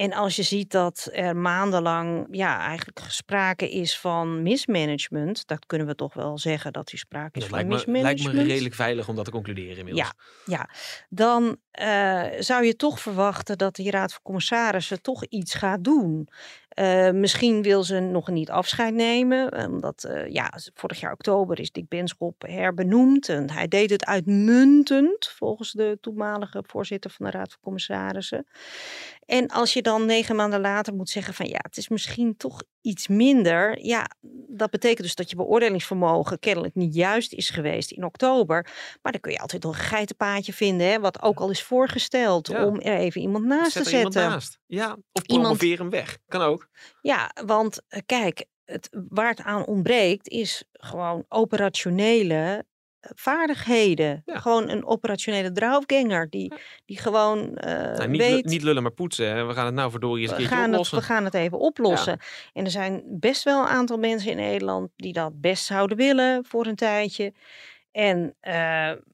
En 0.00 0.12
als 0.12 0.36
je 0.36 0.42
ziet 0.42 0.70
dat 0.70 1.08
er 1.12 1.36
maandenlang 1.36 2.26
ja, 2.30 2.66
eigenlijk 2.66 2.98
sprake 3.08 3.70
is 3.70 3.98
van 3.98 4.42
mismanagement, 4.42 5.46
dat 5.46 5.66
kunnen 5.66 5.86
we 5.86 5.94
toch 5.94 6.14
wel 6.14 6.38
zeggen 6.38 6.72
dat 6.72 6.90
er 6.90 6.98
sprake 6.98 7.38
is 7.38 7.40
dat 7.40 7.48
van 7.48 7.58
lijkt 7.58 7.68
me, 7.68 7.74
mismanagement. 7.74 8.24
lijkt 8.24 8.42
me 8.46 8.52
redelijk 8.52 8.74
veilig 8.74 9.08
om 9.08 9.16
dat 9.16 9.24
te 9.24 9.30
concluderen 9.30 9.76
inmiddels. 9.76 10.12
Ja, 10.46 10.68
dan 11.08 11.56
eh, 11.70 12.24
zou 12.38 12.64
je 12.64 12.76
toch 12.76 13.00
verwachten 13.00 13.58
dat 13.58 13.74
die 13.74 13.90
Raad 13.90 14.12
van 14.12 14.22
Commissarissen 14.22 15.02
toch 15.02 15.24
iets 15.24 15.54
gaat 15.54 15.84
doen. 15.84 16.28
Eh, 16.80 17.10
misschien 17.10 17.62
wil 17.62 17.82
ze 17.82 17.98
nog 17.98 18.28
niet 18.28 18.50
afscheid 18.50 18.94
nemen, 18.94 19.66
omdat 19.68 20.04
eh, 20.04 20.28
ja, 20.32 20.52
vorig 20.74 21.00
jaar 21.00 21.12
oktober 21.12 21.60
is 21.60 21.72
Dick 21.72 21.88
Benschop 21.88 22.42
herbenoemd. 22.46 23.28
En 23.28 23.50
hij 23.50 23.68
deed 23.68 23.90
het 23.90 24.04
uitmuntend, 24.04 25.28
volgens 25.28 25.72
de 25.72 25.98
toenmalige 26.00 26.64
voorzitter 26.66 27.10
van 27.10 27.26
de 27.26 27.32
Raad 27.32 27.50
van 27.50 27.60
Commissarissen. 27.62 28.46
En 29.26 29.48
als 29.48 29.72
je 29.72 29.82
dan 29.82 30.06
negen 30.06 30.36
maanden 30.36 30.60
later 30.60 30.94
moet 30.94 31.08
zeggen 31.10 31.34
van 31.34 31.46
ja, 31.46 31.58
het 31.62 31.76
is 31.76 31.88
misschien 31.88 32.36
toch 32.36 32.62
iets 32.80 33.08
minder. 33.08 33.84
Ja, 33.86 34.10
dat 34.48 34.70
betekent 34.70 35.02
dus 35.02 35.14
dat 35.14 35.30
je 35.30 35.36
beoordelingsvermogen 35.36 36.38
kennelijk 36.38 36.74
niet 36.74 36.94
juist 36.94 37.32
is 37.32 37.50
geweest 37.50 37.90
in 37.90 38.04
oktober. 38.04 38.66
Maar 39.02 39.12
dan 39.12 39.20
kun 39.20 39.32
je 39.32 39.38
altijd 39.38 39.62
nog 39.62 39.72
een 39.78 39.84
geitenpaadje 39.84 40.52
vinden, 40.52 40.86
hè, 40.90 41.00
wat 41.00 41.22
ook 41.22 41.40
al 41.40 41.50
is 41.50 41.62
voorgesteld 41.62 42.48
Ja. 42.48 42.66
om 42.66 42.80
er 42.80 42.96
even 42.98 43.20
iemand 43.20 43.44
naast 43.44 43.72
Zet 43.72 43.82
te 43.84 43.88
zetten. 43.90 44.22
naast. 44.22 44.59
Ja, 44.70 44.96
of 45.12 45.22
Iemand- 45.22 45.46
promoveer 45.58 45.78
hem 45.78 45.90
weg. 45.90 46.18
Kan 46.28 46.40
ook. 46.40 46.68
Ja, 47.00 47.30
want 47.46 47.80
eh, 47.88 48.00
kijk, 48.06 48.44
het, 48.64 48.88
waar 49.08 49.28
het 49.28 49.42
aan 49.42 49.64
ontbreekt 49.66 50.28
is 50.28 50.64
gewoon 50.72 51.24
operationele 51.28 52.64
eh, 53.00 53.10
vaardigheden. 53.14 54.22
Ja. 54.24 54.38
Gewoon 54.38 54.68
een 54.68 54.84
operationele 54.84 55.52
draufganger 55.52 56.30
die, 56.30 56.52
die 56.84 56.98
gewoon 56.98 57.56
eh, 57.56 57.96
Nou, 57.96 58.08
niet, 58.08 58.20
weet... 58.20 58.44
niet 58.44 58.62
lullen, 58.62 58.82
maar 58.82 58.92
poetsen. 58.92 59.36
Hè. 59.36 59.44
We 59.44 59.54
gaan 59.54 59.66
het 59.66 59.74
nou 59.74 59.90
verdorie 59.90 60.22
eens 60.22 60.30
een 60.30 60.36
we 60.36 60.42
keertje 60.42 60.62
gaan, 60.62 60.72
het, 60.72 60.90
we 60.90 61.02
gaan 61.02 61.24
het 61.24 61.34
even 61.34 61.58
oplossen. 61.58 62.18
En 62.52 62.64
er 62.64 62.70
zijn 62.70 63.02
best 63.06 63.42
wel 63.42 63.60
een 63.60 63.68
aantal 63.68 63.98
mensen 63.98 64.30
in 64.30 64.36
Nederland 64.36 64.90
die 64.96 65.12
dat 65.12 65.40
best 65.40 65.64
zouden 65.64 65.96
willen 65.96 66.44
voor 66.44 66.66
een 66.66 66.76
tijdje. 66.76 67.32
En, 67.90 68.36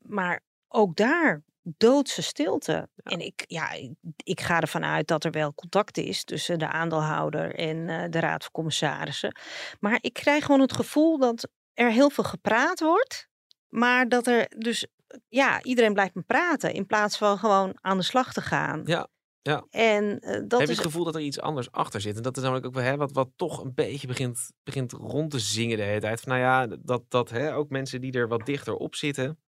maar 0.02 0.40
ook 0.68 0.96
daar 0.96 1.42
doodse 1.76 2.22
stilte. 2.22 2.88
En 3.02 3.20
ik, 3.20 3.44
ja, 3.46 3.70
ik, 3.70 3.92
ik 4.24 4.40
ga 4.40 4.60
ervan 4.60 4.84
uit 4.84 5.06
dat 5.06 5.24
er 5.24 5.30
wel 5.30 5.54
contact 5.54 5.98
is 5.98 6.24
tussen 6.24 6.58
de 6.58 6.68
aandeelhouder 6.68 7.54
en 7.54 7.88
eh, 7.88 8.10
de 8.10 8.20
raad 8.20 8.42
van 8.42 8.52
commissarissen. 8.52 9.36
Maar 9.80 9.98
ik 10.00 10.12
krijg 10.12 10.44
gewoon 10.44 10.60
het 10.60 10.72
gevoel 10.72 11.18
dat 11.18 11.48
er 11.74 11.90
heel 11.90 12.10
veel 12.10 12.24
gepraat 12.24 12.80
wordt, 12.80 13.28
maar 13.68 14.08
dat 14.08 14.26
er 14.26 14.52
dus, 14.58 14.86
ja, 15.28 15.62
iedereen 15.62 15.92
blijft 15.92 16.14
maar 16.14 16.24
praten 16.24 16.72
in 16.72 16.86
plaats 16.86 17.18
van 17.18 17.38
gewoon 17.38 17.78
aan 17.80 17.96
de 17.96 18.04
slag 18.04 18.32
te 18.32 18.40
gaan. 18.40 18.82
Ja, 18.84 19.08
ja. 19.42 19.66
En 19.70 20.20
eh, 20.20 20.32
dat 20.32 20.58
Heb 20.58 20.68
je 20.68 20.72
is 20.72 20.78
het 20.78 20.86
gevoel 20.86 21.04
dat 21.04 21.14
er 21.14 21.20
iets 21.20 21.40
anders 21.40 21.72
achter 21.72 22.00
zit? 22.00 22.16
En 22.16 22.22
dat 22.22 22.36
is 22.36 22.42
namelijk 22.42 22.66
ook 22.66 22.74
wel 22.74 22.82
hè, 22.82 22.96
wat, 22.96 23.12
wat 23.12 23.28
toch 23.36 23.64
een 23.64 23.74
beetje 23.74 24.06
begint, 24.06 24.52
begint 24.62 24.92
rond 24.92 25.30
te 25.30 25.38
zingen 25.38 25.76
de 25.76 25.82
hele 25.82 26.00
tijd. 26.00 26.20
Van, 26.20 26.32
nou 26.32 26.44
ja, 26.44 26.76
dat, 26.80 27.02
dat 27.08 27.30
hè, 27.30 27.54
ook 27.54 27.70
mensen 27.70 28.00
die 28.00 28.12
er 28.12 28.28
wat 28.28 28.46
dichter 28.46 28.74
op 28.74 28.94
zitten, 28.94 29.38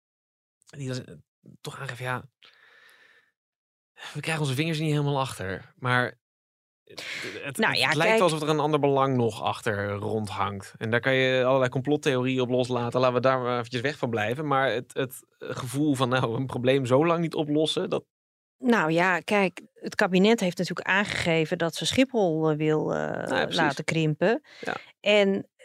die 0.66 0.92
toch 1.60 1.80
aangeven, 1.80 2.04
ja, 2.04 2.24
we 4.12 4.20
krijgen 4.20 4.42
onze 4.42 4.54
vingers 4.54 4.78
er 4.78 4.84
niet 4.84 4.92
helemaal 4.92 5.20
achter. 5.20 5.72
Maar 5.76 6.18
het, 6.84 7.04
het, 7.42 7.56
Nou 7.56 7.70
het 7.72 7.80
ja, 7.80 7.86
lijkt 7.86 8.02
kijk- 8.02 8.20
alsof 8.20 8.42
er 8.42 8.48
een 8.48 8.60
ander 8.60 8.80
belang 8.80 9.16
nog 9.16 9.42
achter 9.42 9.90
rondhangt. 9.90 10.74
En 10.78 10.90
daar 10.90 11.00
kan 11.00 11.14
je 11.14 11.44
allerlei 11.44 11.70
complottheorieën 11.70 12.40
op 12.40 12.48
loslaten. 12.48 13.00
Laten 13.00 13.14
we 13.14 13.20
daar 13.20 13.38
maar 13.40 13.58
eventjes 13.58 13.80
weg 13.80 13.98
van 13.98 14.10
blijven. 14.10 14.46
Maar 14.46 14.70
het, 14.70 14.94
het 14.94 15.22
gevoel 15.38 15.94
van 15.94 16.08
nou, 16.08 16.36
een 16.36 16.46
probleem 16.46 16.86
zo 16.86 17.06
lang 17.06 17.20
niet 17.20 17.34
oplossen, 17.34 17.90
dat, 17.90 18.04
Nou 18.58 18.90
ja, 18.90 19.20
kijk, 19.20 19.60
het 19.74 19.94
kabinet 19.94 20.40
heeft 20.40 20.58
natuurlijk 20.58 20.88
aangegeven 20.88 21.58
dat 21.58 21.74
ze 21.74 21.86
Schiphol 21.86 22.50
eh, 22.50 22.56
wil 22.56 22.94
eh, 22.94 23.44
laten 23.48 23.84
krimpen. 23.84 24.42
Ja. 24.60 24.76
En 25.00 25.48
eh, 25.56 25.57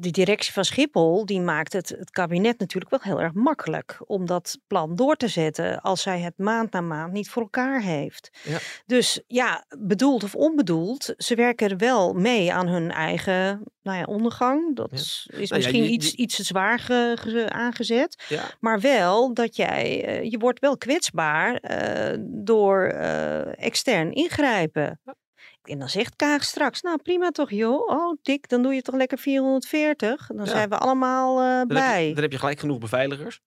de 0.00 0.10
directie 0.10 0.52
van 0.52 0.64
Schiphol 0.64 1.26
die 1.26 1.40
maakt 1.40 1.72
het, 1.72 1.88
het 1.88 2.10
kabinet 2.10 2.58
natuurlijk 2.58 2.90
wel 2.90 3.00
heel 3.02 3.20
erg 3.20 3.32
makkelijk 3.32 4.00
om 4.06 4.26
dat 4.26 4.58
plan 4.66 4.96
door 4.96 5.16
te 5.16 5.28
zetten 5.28 5.80
als 5.80 6.02
zij 6.02 6.20
het 6.20 6.38
maand 6.38 6.72
na 6.72 6.80
maand 6.80 7.12
niet 7.12 7.28
voor 7.30 7.42
elkaar 7.42 7.82
heeft. 7.82 8.30
Ja. 8.44 8.58
Dus 8.86 9.20
ja, 9.26 9.64
bedoeld 9.78 10.24
of 10.24 10.34
onbedoeld, 10.34 11.14
ze 11.16 11.34
werken 11.34 11.70
er 11.70 11.76
wel 11.76 12.12
mee 12.12 12.52
aan 12.52 12.68
hun 12.68 12.90
eigen 12.90 13.62
nou 13.82 13.98
ja, 13.98 14.04
ondergang. 14.04 14.76
Dat 14.76 14.90
Ja. 14.90 14.96
is 14.96 15.28
Nou 15.32 15.54
misschien 15.54 15.82
je- 15.84 15.90
iets, 15.90 16.10
je- 16.10 16.16
iets 16.16 16.36
te 16.36 16.42
zwaar 16.44 16.78
ge- 16.78 17.16
ge- 17.20 17.48
aangezet. 17.50 18.24
Maar 18.60 18.80
wel 18.80 19.34
dat 19.34 19.56
jij, 19.56 20.04
eh, 20.04 20.30
je 20.30 20.38
wordt 20.38 20.60
wel 20.60 20.76
kwetsbaar 20.78 21.54
eh, 21.54 22.18
door 22.20 22.84
eh, 22.86 23.64
extern 23.64 24.12
ingrijpen. 24.12 25.00
En 25.70 25.78
dan 25.78 25.88
zegt 25.88 26.16
Kaag 26.16 26.44
straks, 26.44 26.82
nou 26.82 26.98
prima 27.02 27.30
toch 27.30 27.50
joh, 27.50 27.88
oh 27.88 28.18
dik, 28.22 28.48
dan 28.48 28.62
doe 28.62 28.74
je 28.74 28.82
toch 28.82 28.94
lekker 28.94 29.18
440. 29.18 30.26
Dan 30.26 30.44
Ja. 30.44 30.50
zijn 30.50 30.68
we 30.68 30.76
allemaal 30.78 31.40
eh, 31.40 31.68
dan, 31.68 31.76
heb 31.82 32.00
je, 32.06 32.14
dan 32.14 32.22
heb 32.22 32.32
je 32.32 32.38
gelijk 32.38 32.60
genoeg 32.60 32.78
beveiligers. 32.78 33.40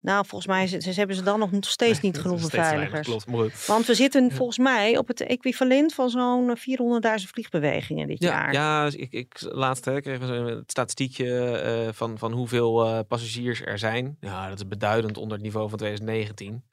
Nou, 0.00 0.26
volgens 0.26 0.46
mij 0.46 0.66
ze, 0.66 0.80
ze 0.80 0.90
hebben 0.92 1.16
ze 1.16 1.22
dan 1.22 1.38
nog 1.38 1.50
steeds 1.60 2.00
niet 2.06 2.18
genoeg 2.18 2.40
beveiligers. 2.40 3.06
Klopt. 3.24 3.66
Want 3.66 3.86
we 3.86 3.94
zitten 3.94 4.32
volgens 4.32 4.58
mij 4.58 4.98
op 4.98 5.08
het 5.08 5.20
equivalent 5.20 5.94
van 5.94 6.10
zo'n 6.10 6.50
eh, 6.50 7.18
400.000 7.20 7.30
vliegbewegingen 7.30 8.06
dit 8.06 8.22
Ja, 8.22 8.28
jaar. 8.28 8.52
ja 8.52 8.84
dus 8.84 8.94
ik, 8.94 9.12
ik, 9.12 9.36
laatst 9.40 9.84
hè, 9.84 10.00
we 10.00 10.10
een 10.10 10.62
statistiekje 10.66 11.58
eh, 11.58 11.92
van, 11.92 12.18
van 12.18 12.32
hoeveel 12.32 12.84
eh, 12.86 12.98
passagiers 13.08 13.60
er 13.62 13.78
zijn. 13.78 14.16
Ja, 14.20 14.48
dat 14.48 14.58
is 14.58 14.68
beduidend 14.68 15.16
onder 15.16 15.32
het 15.36 15.42
niveau 15.46 15.68
van 15.68 15.78
2019. 15.78 16.64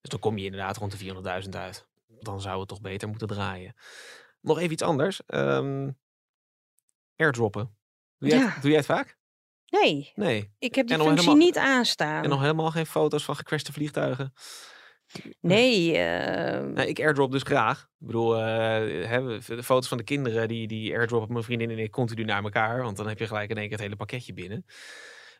Dus 0.00 0.10
dan 0.10 0.18
kom 0.20 0.38
je 0.38 0.44
inderdaad 0.44 0.76
rond 0.76 0.98
de 0.98 1.14
400.000 1.42 1.48
uit. 1.50 1.86
Dan 2.20 2.40
zou 2.40 2.58
het 2.58 2.68
toch 2.68 2.80
beter 2.80 3.08
moeten 3.08 3.28
draaien. 3.28 3.74
Nog 4.40 4.58
even 4.58 4.72
iets 4.72 4.82
anders. 4.82 5.20
Ehm 5.26 5.90
airdroppen. 7.16 7.76
Doe 8.18 8.28
jij, 8.28 8.38
Ja. 8.38 8.48
het, 8.48 8.60
doe 8.62 8.70
jij 8.70 8.78
het 8.78 8.86
vaak? 8.88 9.18
Nee, 9.66 10.12
Nee. 10.14 10.54
ik 10.58 10.74
heb 10.74 10.86
die 10.86 10.96
functie 10.96 11.14
helemaal- 11.18 11.36
niet 11.46 11.58
aanstaan. 11.58 12.22
En 12.24 12.28
nog 12.30 12.40
helemaal 12.40 12.70
geen 12.70 12.86
foto's 12.86 13.24
van 13.24 13.36
gecrashte 13.36 13.72
vliegtuigen. 13.72 14.32
Nee, 15.40 15.92
eh, 15.98 16.60
Nou, 16.66 16.88
ik 16.88 16.98
airdrop 17.00 17.32
dus 17.32 17.42
graag. 17.42 17.80
Ik 17.82 18.06
bedoel, 18.06 18.32
hè, 18.36 19.22
we- 19.22 19.40
de 19.46 19.62
foto's 19.62 19.88
van 19.88 19.98
de 19.98 20.04
kinderen, 20.04 20.48
die, 20.48 20.66
die 20.66 20.94
airdroppen 20.96 21.32
mijn 21.32 21.44
vriendin 21.44 21.70
en 21.70 21.78
ik 21.78 21.90
continu 21.90 22.24
naar 22.24 22.42
elkaar. 22.42 22.82
Want 22.82 22.96
dan 22.96 23.08
heb 23.08 23.18
je 23.18 23.26
gelijk 23.26 23.50
in 23.50 23.56
één 23.56 23.64
keer 23.64 23.72
het 23.76 23.84
hele 23.84 23.96
pakketje 23.96 24.32
binnen. 24.32 24.64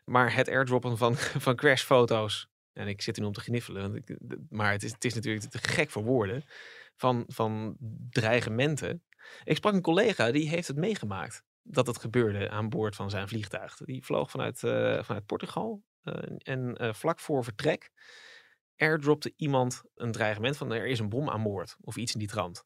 Maar 0.05 0.35
het 0.35 0.49
airdroppen 0.49 0.97
van, 0.97 1.15
van 1.45 1.55
crashfoto's. 1.55 2.47
En 2.73 2.87
ik 2.87 3.01
zit 3.01 3.15
er 3.15 3.21
nu 3.21 3.27
om 3.27 3.33
te 3.33 3.41
gniffelen. 3.41 4.03
Maar 4.49 4.71
het 4.71 4.83
is, 4.83 4.91
het 4.91 5.05
is 5.05 5.13
natuurlijk 5.13 5.45
te 5.49 5.57
gek 5.57 5.89
voor 5.89 6.03
woorden. 6.03 6.43
Van, 7.01 7.23
van 7.27 7.77
dreigementen. 8.09 9.03
Ik 9.43 9.55
sprak 9.55 9.73
een 9.73 9.81
collega 9.81 10.31
die 10.31 10.49
heeft 10.49 10.67
het 10.67 10.77
meegemaakt. 10.77 11.43
Dat 11.63 11.87
het 11.87 11.97
gebeurde 11.97 12.49
aan 12.49 12.69
boord 12.69 12.95
van 12.95 13.09
zijn 13.09 13.27
vliegtuig. 13.27 13.77
Die 13.77 14.05
vloog 14.05 14.31
vanuit, 14.31 14.63
eh, 14.63 15.03
vanuit 15.03 15.25
Portugal. 15.25 15.83
eh, 16.01 16.13
en 16.37 16.77
eh, 16.77 16.93
vlak 16.93 17.19
voor 17.19 17.43
vertrek 17.43 17.91
airdropte 18.75 19.33
iemand 19.35 19.81
een 19.95 20.11
dreigement 20.11 20.57
van 20.57 20.71
er 20.71 20.87
is 20.87 20.99
een 20.99 21.09
bom 21.09 21.29
aan 21.29 21.43
boord. 21.43 21.75
Of 21.81 21.95
iets 21.95 22.13
in 22.13 22.19
die 22.19 22.27
trant. 22.27 22.65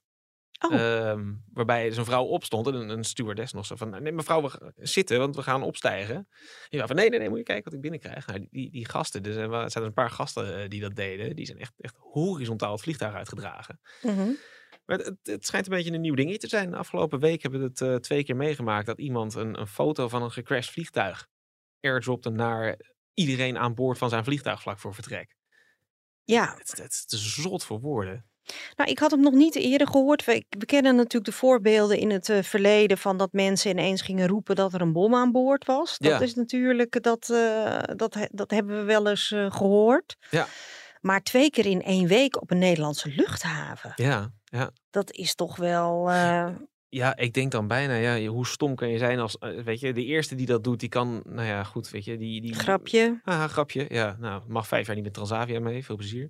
Oh. 0.65 0.73
Ehm, 0.73 1.33
waarbij 1.53 1.97
een 1.97 2.05
vrouw 2.05 2.23
opstond 2.23 2.67
en 2.67 2.73
een, 2.73 2.89
een 2.89 3.03
stewardess 3.03 3.53
nog 3.53 3.65
zo 3.65 3.75
van... 3.75 3.89
Nee 4.03 4.11
mevrouw, 4.11 4.41
we 4.41 4.71
zitten, 4.75 5.19
want 5.19 5.35
we 5.35 5.41
gaan 5.43 5.63
opstijgen. 5.63 6.27
Ja, 6.69 6.87
van 6.87 6.95
nee, 6.95 7.09
nee, 7.09 7.19
nee, 7.19 7.29
moet 7.29 7.37
je 7.37 7.43
kijken 7.43 7.63
wat 7.63 7.73
ik 7.73 7.81
binnenkrijg. 7.81 8.27
Nou, 8.27 8.39
die, 8.39 8.47
die, 8.51 8.71
die 8.71 8.89
gasten, 8.89 9.23
er 9.23 9.47
wa- 9.49 9.63
er 9.63 9.71
zijn 9.71 9.83
een 9.83 9.93
paar 9.93 10.09
gasten 10.09 10.61
eh, 10.61 10.69
die 10.69 10.81
dat 10.81 10.95
deden. 10.95 11.35
Die 11.35 11.45
zijn 11.45 11.59
echt, 11.59 11.73
echt 11.77 11.95
horizontaal 11.99 12.71
het 12.71 12.81
vliegtuig 12.81 13.13
uitgedragen. 13.13 13.79
mhm. 14.01 14.29
Maar 14.85 14.97
het, 14.97 15.05
het, 15.05 15.17
het 15.23 15.45
schijnt 15.45 15.65
een 15.67 15.73
beetje 15.75 15.91
een 15.93 16.01
nieuw 16.01 16.15
dingetje 16.15 16.37
te 16.39 16.47
zijn. 16.47 16.69
De 16.69 16.77
afgelopen 16.77 17.19
week 17.19 17.41
hebben 17.41 17.59
we 17.59 17.65
het 17.65 17.81
eh, 17.81 17.95
twee 17.95 18.23
keer 18.23 18.35
meegemaakt... 18.35 18.85
dat 18.85 18.99
iemand 18.99 19.33
een, 19.35 19.59
een 19.59 19.67
foto 19.67 20.07
van 20.09 20.23
een 20.23 20.31
gecrashed 20.31 20.73
vliegtuig 20.73 21.27
airdropte 21.81 22.29
naar 22.29 22.79
iedereen 23.13 23.57
aan 23.57 23.73
boord 23.73 23.97
van 23.97 24.09
zijn 24.09 24.23
vliegtuig 24.23 24.61
vlak 24.61 24.79
voor 24.79 24.93
vertrek. 24.93 25.35
ja, 26.23 26.55
Het, 26.57 26.77
het 26.77 26.91
is 26.91 27.05
te 27.05 27.17
zot 27.17 27.63
voor 27.65 27.79
woorden. 27.79 28.25
Nou, 28.75 28.89
ik 28.89 28.99
had 28.99 29.11
hem 29.11 29.19
nog 29.21 29.33
niet 29.33 29.55
eerder 29.55 29.87
gehoord. 29.87 30.25
We, 30.25 30.45
we 30.49 30.65
kennen 30.65 30.95
natuurlijk 30.95 31.25
de 31.25 31.37
voorbeelden 31.37 31.97
in 31.97 32.09
het 32.11 32.29
eh, 32.29 32.43
verleden 32.43 32.97
van 32.97 33.17
dat 33.17 33.31
mensen 33.33 33.69
ineens 33.71 34.01
gingen 34.01 34.27
roepen 34.27 34.55
dat 34.55 34.73
er 34.73 34.81
een 34.81 34.93
bom 34.93 35.15
aan 35.15 35.31
boord 35.31 35.65
was. 35.65 35.97
Dat 35.97 36.11
Ja. 36.11 36.19
is 36.19 36.33
natuurlijk, 36.35 37.03
dat, 37.03 37.29
eh, 37.29 37.79
dat, 37.95 38.17
dat 38.31 38.51
hebben 38.51 38.77
we 38.77 38.83
wel 38.83 39.07
eens 39.07 39.31
eh, 39.31 39.51
gehoord. 39.51 40.15
Ja. 40.29 40.47
Maar 41.01 41.21
twee 41.23 41.49
keer 41.49 41.65
in 41.65 41.81
één 41.81 42.07
week 42.07 42.41
op 42.41 42.51
een 42.51 42.57
Nederlandse 42.57 43.09
luchthaven. 43.15 43.91
Ja, 43.95 44.31
ja. 44.45 44.71
Dat 44.89 45.11
is 45.11 45.35
toch 45.35 45.55
wel. 45.55 46.09
eh, 46.09 46.47
Ja, 46.89 47.15
ik 47.17 47.33
denk 47.33 47.51
dan 47.51 47.67
bijna, 47.67 47.93
ja, 47.95 48.25
hoe 48.27 48.47
stom 48.47 48.75
kan 48.75 48.89
je 48.89 48.97
zijn 48.97 49.19
als, 49.19 49.37
eh, 49.37 49.49
weet 49.63 49.79
je, 49.79 49.93
de 49.93 50.03
eerste 50.05 50.35
die 50.35 50.45
dat 50.45 50.63
doet, 50.63 50.79
die 50.79 50.89
kan, 50.89 51.21
nou 51.25 51.47
ja, 51.47 51.63
goed, 51.63 51.89
weet 51.89 52.05
je, 52.05 52.17
die... 52.17 52.41
die 52.41 52.53
grapje. 52.53 53.19
Ah, 53.23 53.43
grapje, 53.43 53.85
ja, 53.89 54.15
nou, 54.19 54.41
mag 54.47 54.67
vijf 54.67 54.85
jaar 54.85 54.95
niet 54.95 55.03
met 55.05 55.13
Transavia 55.13 55.59
mee, 55.59 55.85
veel 55.85 55.95
plezier. 55.95 56.29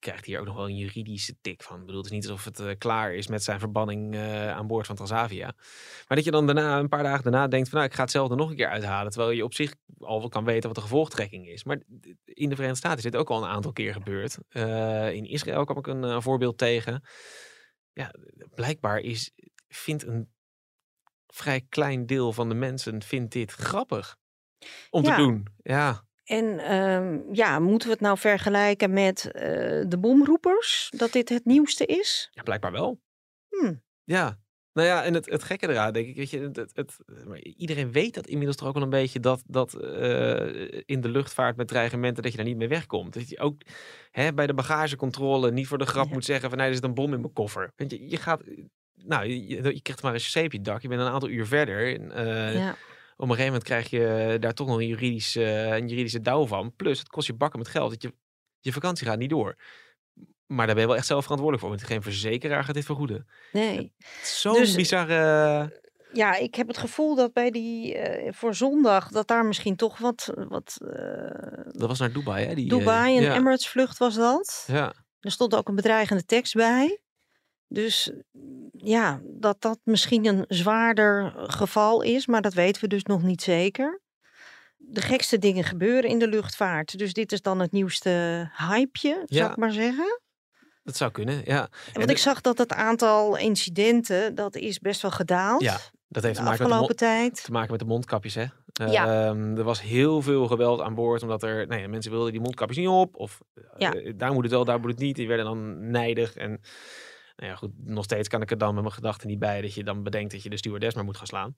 Krijgt 0.00 0.24
hier 0.24 0.40
ook 0.40 0.46
nog 0.46 0.54
wel 0.56 0.68
een 0.68 0.76
juridische 0.76 1.36
tik 1.40 1.62
van. 1.62 1.80
Ik 1.80 1.86
bedoel, 1.86 2.02
het 2.02 2.10
is 2.10 2.16
niet 2.16 2.28
alsof 2.28 2.44
het 2.44 2.60
eh, 2.60 2.78
klaar 2.78 3.14
is 3.14 3.26
met 3.26 3.42
zijn 3.42 3.58
verbanning 3.58 4.14
eh, 4.14 4.50
aan 4.50 4.66
boord 4.66 4.86
van 4.86 4.96
Transavia. 4.96 5.52
Maar 6.08 6.16
dat 6.16 6.24
je 6.24 6.30
dan 6.30 6.46
daarna, 6.46 6.78
een 6.78 6.88
paar 6.88 7.02
dagen 7.02 7.22
daarna 7.22 7.48
denkt 7.48 7.68
van, 7.68 7.78
nou, 7.78 7.90
ik 7.90 7.96
ga 7.96 8.02
hetzelfde 8.02 8.34
nog 8.34 8.50
een 8.50 8.56
keer 8.56 8.68
uithalen. 8.68 9.10
Terwijl 9.12 9.32
je 9.32 9.44
op 9.44 9.54
zich 9.54 9.74
al 9.98 10.18
wel 10.20 10.28
kan 10.28 10.44
weten 10.44 10.66
wat 10.68 10.74
de 10.74 10.82
gevolgtrekking 10.82 11.48
is. 11.48 11.64
Maar 11.64 11.76
in 12.24 12.48
de 12.48 12.54
Verenigde 12.54 12.76
Staten 12.76 12.96
is 12.98 13.02
dit 13.02 13.16
ook 13.16 13.30
al 13.30 13.42
een 13.42 13.48
aantal 13.50 13.72
keer 13.72 13.92
gebeurd. 13.92 14.38
Eh, 14.48 15.12
in 15.12 15.24
Israël 15.24 15.64
kwam 15.64 15.78
ik 15.78 15.86
een 15.86 16.22
voorbeeld 16.22 16.58
tegen. 16.58 17.02
Ja, 17.92 18.14
blijkbaar 18.54 18.98
is, 18.98 19.32
vindt 19.68 20.06
een 20.06 20.32
vrij 21.26 21.66
klein 21.68 22.06
deel 22.06 22.32
van 22.32 22.48
de 22.48 22.54
mensen 22.54 23.02
vindt 23.02 23.32
dit 23.32 23.52
grappig 23.52 24.16
om 24.90 25.04
Ja. 25.04 25.16
te 25.16 25.22
doen. 25.22 25.46
Ja, 25.56 26.04
En 26.30 26.58
ehm, 26.58 27.18
ja, 27.32 27.58
moeten 27.58 27.88
we 27.88 27.92
het 27.94 28.02
nou 28.02 28.18
vergelijken 28.18 28.92
met 28.92 29.30
eh, 29.30 29.42
de 29.88 29.98
bomroepers? 30.00 30.92
Dat 30.96 31.12
dit 31.12 31.28
het 31.28 31.44
nieuwste 31.44 31.86
is? 31.86 32.28
ja 32.30 32.42
blijkbaar 32.42 32.72
wel. 32.72 33.00
Hmm. 33.48 33.82
Ja. 34.04 34.38
Nou 34.72 34.88
ja, 34.88 35.04
en 35.04 35.14
het, 35.14 35.30
het 35.30 35.42
gekke 35.42 35.68
eraan, 35.68 35.92
denk 35.92 36.06
ik, 36.06 36.16
weet 36.16 36.30
je, 36.30 36.50
het, 36.52 36.70
het, 36.74 36.96
iedereen 37.56 37.92
weet 37.92 38.14
dat 38.14 38.26
inmiddels 38.26 38.56
toch 38.56 38.68
ook 38.68 38.74
wel 38.74 38.82
een 38.82 38.90
beetje 38.90 39.20
dat, 39.20 39.42
dat 39.46 39.74
eh, 39.74 40.80
in 40.84 41.00
de 41.00 41.08
luchtvaart 41.08 41.56
met 41.56 41.68
dreigementen 41.68 42.22
dat 42.22 42.32
je 42.32 42.38
daar 42.38 42.46
niet 42.46 42.56
mee 42.56 42.68
wegkomt. 42.68 43.14
Dat 43.14 43.28
je 43.28 43.38
ook 43.38 43.62
hè, 44.10 44.34
bij 44.34 44.46
de 44.46 44.54
bagagecontrole 44.54 45.50
niet 45.50 45.66
voor 45.66 45.78
de 45.78 45.86
grap 45.86 46.06
Ja. 46.06 46.12
moet 46.12 46.24
zeggen 46.24 46.48
van 46.48 46.58
nee, 46.58 46.68
er 46.68 46.74
zit 46.74 46.84
een 46.84 46.94
bom 46.94 47.14
in 47.14 47.20
mijn 47.20 47.32
koffer. 47.32 47.72
Want 47.76 47.90
je, 47.90 48.08
je 48.08 48.16
gaat, 48.16 48.42
nou, 48.94 49.26
je, 49.26 49.74
je, 49.74 49.82
krijgt 49.82 50.02
maar 50.02 50.14
een 50.14 50.20
CC 50.20 50.44
op 50.44 50.52
je 50.52 50.60
dak, 50.60 50.82
je 50.82 50.88
bent 50.88 51.00
een 51.00 51.06
aantal 51.06 51.28
uur 51.28 51.46
verder. 51.46 51.94
En, 51.94 52.12
eh, 52.12 52.54
Ja. 52.54 52.76
Op 53.20 53.28
een 53.28 53.34
gegeven 53.36 53.52
moment 53.52 53.64
krijg 53.64 53.90
je 53.90 54.36
daar 54.40 54.54
toch 54.54 54.66
nog 54.66 54.78
een, 54.78 54.86
juridisch, 54.86 55.36
eh, 55.36 55.76
een 55.76 55.88
juridische 55.88 56.20
douw 56.20 56.46
van. 56.46 56.74
Plus, 56.76 56.98
het 56.98 57.08
kost 57.08 57.26
je 57.26 57.32
bakken 57.34 57.58
met 57.58 57.68
geld. 57.68 57.90
Dat 57.90 58.02
je, 58.02 58.14
je 58.60 58.72
vakantie 58.72 59.06
gaat 59.06 59.18
niet 59.18 59.30
door. 59.30 59.56
Maar 60.46 60.66
daar 60.66 60.74
ben 60.74 60.84
je 60.84 60.90
wel 60.90 60.98
echt 60.98 61.06
zelf 61.06 61.22
verantwoordelijk 61.22 61.68
voor. 61.68 61.76
Want 61.76 61.90
geen 61.90 62.02
verzekeraar 62.02 62.64
gaat 62.64 62.74
dit 62.74 62.84
vergoeden. 62.84 63.28
Nee. 63.52 63.92
Zo'n 64.22 64.54
Dus- 64.54 64.74
bizarre... 64.74 65.78
Ja, 66.12 66.36
ik 66.36 66.54
heb 66.54 66.68
het 66.68 66.78
gevoel 66.78 67.14
dat 67.14 67.32
bij 67.32 67.50
die 67.50 67.94
eh, 67.94 68.32
voor 68.32 68.54
zondag 68.54 69.08
dat 69.08 69.28
daar 69.28 69.44
misschien 69.44 69.76
toch 69.76 69.98
wat, 69.98 70.32
wat 70.48 70.78
eh, 70.82 71.64
Dat 71.64 71.88
was 71.88 71.98
naar 71.98 72.12
Dubai, 72.12 72.46
hè? 72.46 72.54
Die, 72.54 72.70
eh, 72.70 72.78
Dubai 72.78 73.16
en 73.16 73.22
ja. 73.22 73.34
Emirates 73.34 73.68
vlucht 73.68 73.98
was 73.98 74.14
dat. 74.14 74.64
Ja, 74.66 74.92
Er 75.20 75.30
stond 75.30 75.54
ook 75.54 75.68
een 75.68 75.74
bedreigende 75.74 76.24
tekst 76.24 76.54
bij. 76.54 77.00
Dus 77.72 78.10
ja, 78.76 79.20
dat 79.24 79.60
dat 79.60 79.78
misschien 79.84 80.26
een 80.26 80.44
zwaarder 80.48 81.32
geval 81.36 82.02
is, 82.02 82.26
maar 82.26 82.42
dat 82.42 82.54
weten 82.54 82.82
we 82.82 82.88
dus 82.88 83.02
nog 83.02 83.22
niet 83.22 83.42
zeker. 83.42 84.00
de 84.76 85.00
gekste 85.00 85.38
dingen 85.38 85.64
gebeuren 85.64 86.10
in 86.10 86.18
de 86.18 86.28
luchtvaart. 86.28 86.98
Dus 86.98 87.12
dit 87.12 87.32
is 87.32 87.42
dan 87.42 87.60
het 87.60 87.72
nieuwste 87.72 88.10
hypeje, 88.56 89.12
zou 89.14 89.24
Ja. 89.44 89.50
ik 89.50 89.56
maar 89.56 89.72
zeggen. 89.72 90.20
Dat 90.82 90.96
zou 90.96 91.10
kunnen, 91.10 91.40
ja. 91.44 91.68
Want 91.92 92.06
de- 92.06 92.12
ik 92.12 92.18
zag 92.18 92.40
dat 92.40 92.58
het 92.58 92.72
aantal 92.72 93.36
incidenten, 93.36 94.34
dat 94.34 94.56
is 94.56 94.78
best 94.78 95.02
wel 95.02 95.10
gedaald. 95.10 95.62
Ja, 95.62 95.78
dat 96.08 96.22
heeft 96.22 96.36
te 96.36 96.42
maken, 96.42 96.68
met 96.68 96.88
de, 96.88 96.94
tijd. 96.94 97.44
te 97.44 97.50
maken 97.52 97.70
met 97.70 97.80
de 97.80 97.86
mondkapjes, 97.86 98.34
hè? 98.34 98.44
Ja. 98.72 99.26
Ehm, 99.28 99.56
er 99.56 99.64
was 99.64 99.82
heel 99.82 100.22
veel 100.22 100.46
geweld 100.46 100.80
aan 100.80 100.94
boord, 100.94 101.22
omdat 101.22 101.42
er 101.42 101.78
ja, 101.80 101.88
mensen 101.88 102.10
wilden 102.12 102.32
die 102.32 102.40
mondkapjes 102.40 102.78
niet 102.78 102.88
op. 102.88 103.16
Of 103.16 103.40
Ja. 103.76 103.92
eh, 103.92 104.12
daar 104.16 104.32
moet 104.32 104.42
het 104.42 104.52
wel, 104.52 104.64
daar 104.64 104.80
moet 104.80 104.90
het 104.90 104.98
niet. 105.00 105.16
Die 105.16 105.28
werden 105.28 105.46
dan 105.46 105.90
nijdig. 105.90 106.34
En 106.36 106.60
nou 107.40 107.52
ja, 107.52 107.58
goed, 107.58 107.70
nog 107.76 108.04
steeds 108.04 108.28
kan 108.28 108.42
ik 108.42 108.50
er 108.50 108.58
dan 108.58 108.74
met 108.74 108.82
mijn 108.82 108.94
gedachten 108.94 109.28
niet 109.28 109.38
bij 109.38 109.60
dat 109.60 109.74
je 109.74 109.84
dan 109.84 110.02
bedenkt 110.02 110.32
dat 110.32 110.42
je 110.42 110.50
de 110.50 110.56
stewardess 110.56 110.94
maar 110.94 111.04
moet 111.04 111.16
gaan 111.16 111.26
slaan. 111.26 111.56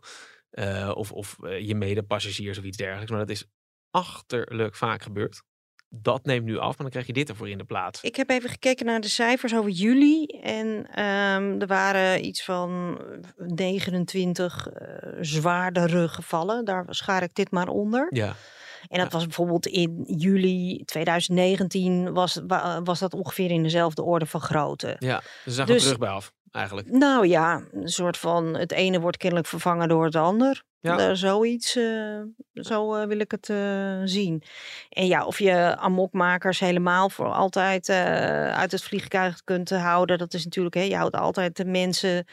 Eh, 0.51 0.93
of 0.95 1.13
of 1.13 1.37
eh, 1.43 1.67
je 1.67 1.75
medepassagiers 1.75 2.59
of 2.59 2.65
iets 2.65 2.77
dergelijks. 2.77 3.11
Maar 3.11 3.21
dat 3.21 3.31
is 3.31 3.45
achterlijk 3.91 4.75
vaak 4.77 5.03
gebeurd. 5.03 5.43
Dat 5.89 6.25
neemt 6.25 6.45
nu 6.45 6.59
af, 6.59 6.67
maar 6.67 6.77
dan 6.77 6.91
krijg 6.91 7.07
je 7.07 7.13
dit 7.13 7.29
ervoor 7.29 7.49
in 7.49 7.59
de 7.59 7.65
plaats. 7.65 8.03
Ik 8.03 8.17
heb 8.17 8.31
even 8.31 8.51
gekeken 8.51 8.87
naar 8.87 9.01
de 9.01 9.09
cijfers 9.09 9.55
over 9.55 9.71
juli. 9.71 10.27
En 10.27 10.87
ehm, 10.91 11.61
er 11.61 11.67
waren 11.67 12.25
iets 12.25 12.45
van 12.45 13.01
29 13.37 14.69
eh, 14.69 15.13
zwaardere 15.21 16.09
gevallen. 16.09 16.65
Daar 16.65 16.85
schaar 16.89 17.23
ik 17.23 17.35
dit 17.35 17.51
maar 17.51 17.69
onder. 17.69 18.07
Ja, 18.11 18.37
En 18.89 18.99
dat 18.99 19.13
was 19.13 19.25
bijvoorbeeld 19.25 19.67
in 19.67 20.05
juli 20.07 20.83
2019 20.85 22.13
was, 22.13 22.41
wa- 22.47 22.83
was 22.83 22.99
dat 22.99 23.15
ongeveer 23.15 23.51
in 23.51 23.63
dezelfde 23.63 24.03
orde 24.03 24.27
van 24.27 24.41
grootte. 24.41 24.97
ja. 24.99 25.23
Dus 25.45 25.57
daar 25.57 25.67
Dus- 25.67 25.83
terug 25.83 25.99
bij 25.99 26.09
af, 26.09 26.33
eigenlijk. 26.51 26.91
Nou 26.91 27.27
ja, 27.27 27.63
een 27.73 27.89
soort 27.89 28.17
van 28.19 28.57
het 28.57 28.73
ene 28.73 29.01
wordt 29.01 29.17
kennelijk 29.17 29.49
vervangen 29.49 29.89
door 29.89 30.05
het 30.05 30.17
ander. 30.17 30.63
Ja. 30.81 30.99
Eh, 30.99 31.11
zoiets, 31.15 31.77
eh, 31.77 32.21
zo 32.53 32.95
eh, 32.95 33.07
wil 33.07 33.19
ik 33.19 33.31
het 33.31 33.47
zien. 34.11 34.43
En 34.89 35.07
ja, 35.07 35.25
of 35.25 35.39
je 35.39 35.77
amokmakers 35.77 36.61
helemaal 36.61 37.11
voor 37.11 37.33
altijd 37.33 37.89
uit 37.89 38.73
het 38.73 38.83
vliegtuig 38.83 39.45
kunt 39.45 39.71
houden, 39.71 40.19
dat 40.19 40.35
is 40.35 40.45
natuurlijk, 40.45 40.75
hè, 40.75 40.83
je 40.83 40.97
houdt 40.97 41.17
altijd 41.17 41.57
de 41.57 41.65
mensen. 41.65 42.27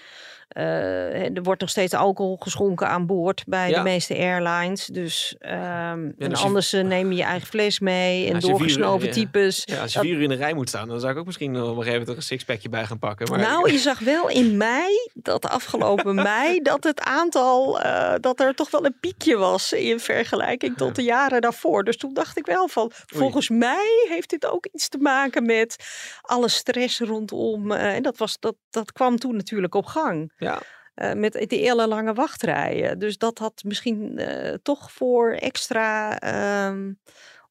Eh, 0.50 1.36
er 1.36 1.44
wordt 1.44 1.62
nog 1.62 1.70
steeds 1.70 1.94
alcohol 1.94 2.38
geschonken 2.40 2.88
aan 2.88 3.06
boord 3.06 3.44
bij 3.48 3.70
Ja. 3.70 3.78
de 3.78 3.84
meeste 3.84 4.16
airlines. 4.18 4.86
Dus 4.86 5.36
ehm, 5.40 5.54
en 5.58 6.16
je- 6.18 6.36
anders 6.36 6.74
eh, 6.74 6.84
neem 6.84 7.10
je 7.12 7.18
je 7.18 7.24
eigen 7.24 7.48
fles 7.48 7.80
mee 7.80 8.28
en 8.28 8.34
je 8.36 8.42
vier- 8.42 8.50
doorgesnoven 8.50 9.12
types. 9.12 9.62
Ja, 9.66 9.82
als 9.82 9.92
je 9.94 9.98
Dat- 9.98 10.08
vier 10.08 10.16
uur 10.18 10.22
in 10.24 10.30
de 10.30 10.36
rij 10.36 10.54
moet 10.54 10.70
staan, 10.70 10.88
dan 10.88 11.00
zou 11.00 11.12
ik 11.14 11.18
ook 11.20 11.26
misschien 11.26 11.52
nog 11.52 11.62
op 11.64 11.70
een 11.70 11.76
gegeven 11.84 12.00
moment 12.00 12.18
een 12.18 12.24
sixpackje 12.24 12.70
bij 12.70 12.86
gaan 12.86 13.00
pakken. 13.00 13.30
Maar 13.30 13.40
Nou, 13.40 13.72
je 13.72 13.78
zag 13.78 14.00
wel 14.00 14.30
in 14.30 14.58
mei, 14.58 15.10
dat 15.14 15.50
afgelopen 15.50 16.16
mei, 16.32 16.60
dat 16.62 16.84
het 16.84 17.02
aantal, 17.02 17.80
eh, 17.82 18.14
dat 18.20 18.40
er 18.40 18.56
toch 18.56 18.72
wel 18.72 18.86
een 18.86 18.98
piekje 19.00 19.38
was 19.38 19.74
in 19.74 20.00
vergelijking 20.00 20.78
tot 20.78 20.96
de 20.96 21.04
jaren 21.04 21.42
daarvoor. 21.42 21.84
Dus 21.84 21.98
toen 21.98 22.14
dacht 22.14 22.38
ik 22.38 22.46
wel 22.46 22.68
van, 22.68 22.92
volgens 23.06 23.50
mij 23.50 24.06
heeft 24.10 24.30
dit 24.30 24.46
ook 24.46 24.66
iets 24.72 24.90
te 24.90 24.98
maken 24.98 25.46
met 25.46 25.76
alle 26.22 26.48
stress 26.50 27.00
rondom. 27.00 27.72
en 27.72 28.04
dat, 28.04 28.18
was, 28.18 28.40
dat, 28.40 28.56
dat 28.70 28.92
kwam 28.92 29.18
toen 29.18 29.36
natuurlijk 29.36 29.76
op 29.76 29.86
gang. 29.86 30.32
Ja, 30.40 30.62
eh, 30.96 31.14
met 31.14 31.34
de 31.34 31.56
hele 31.56 31.88
lange 31.88 32.14
wachtrijen. 32.14 33.00
Dus 33.00 33.18
dat 33.18 33.38
had 33.38 33.64
misschien 33.66 34.18
eh, 34.18 34.54
toch 34.62 34.92
voor 34.92 35.32
extra 35.32 36.20
ehm, 36.20 36.92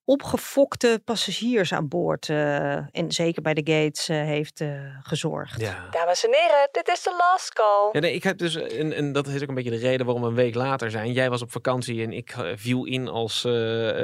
opgefokte 0.04 1.00
passagiers 1.04 1.72
aan 1.72 1.88
boord. 1.88 2.28
eh, 2.28 2.72
en 2.76 3.12
zeker 3.12 3.42
bij 3.42 3.54
de 3.54 3.72
gates 3.72 4.08
eh, 4.08 4.16
heeft 4.16 4.60
eh, 4.60 4.68
gezorgd. 5.02 5.60
ja. 5.60 5.88
Dames 5.90 6.24
en 6.24 6.32
heren, 6.34 6.68
dit 6.72 6.88
is 6.88 7.02
de 7.02 7.14
last 7.18 7.52
call. 7.52 7.88
Ja, 7.92 8.00
nee, 8.00 8.14
ik 8.14 8.22
heb 8.22 8.38
dus, 8.38 8.54
en, 8.54 8.92
en 8.92 9.12
dat 9.12 9.26
is 9.26 9.42
ook 9.42 9.48
een 9.48 9.54
beetje 9.54 9.70
de 9.70 9.76
reden 9.76 10.06
waarom 10.06 10.22
we 10.24 10.28
een 10.28 10.34
week 10.34 10.54
later 10.54 10.90
zijn. 10.90 11.12
Jij 11.12 11.30
was 11.30 11.42
op 11.42 11.50
vakantie 11.52 12.02
en 12.02 12.12
ik 12.12 12.34
viel 12.54 12.84
in 12.84 13.08
als 13.08 13.44
eh, 13.44 13.88
eh, 13.88 13.96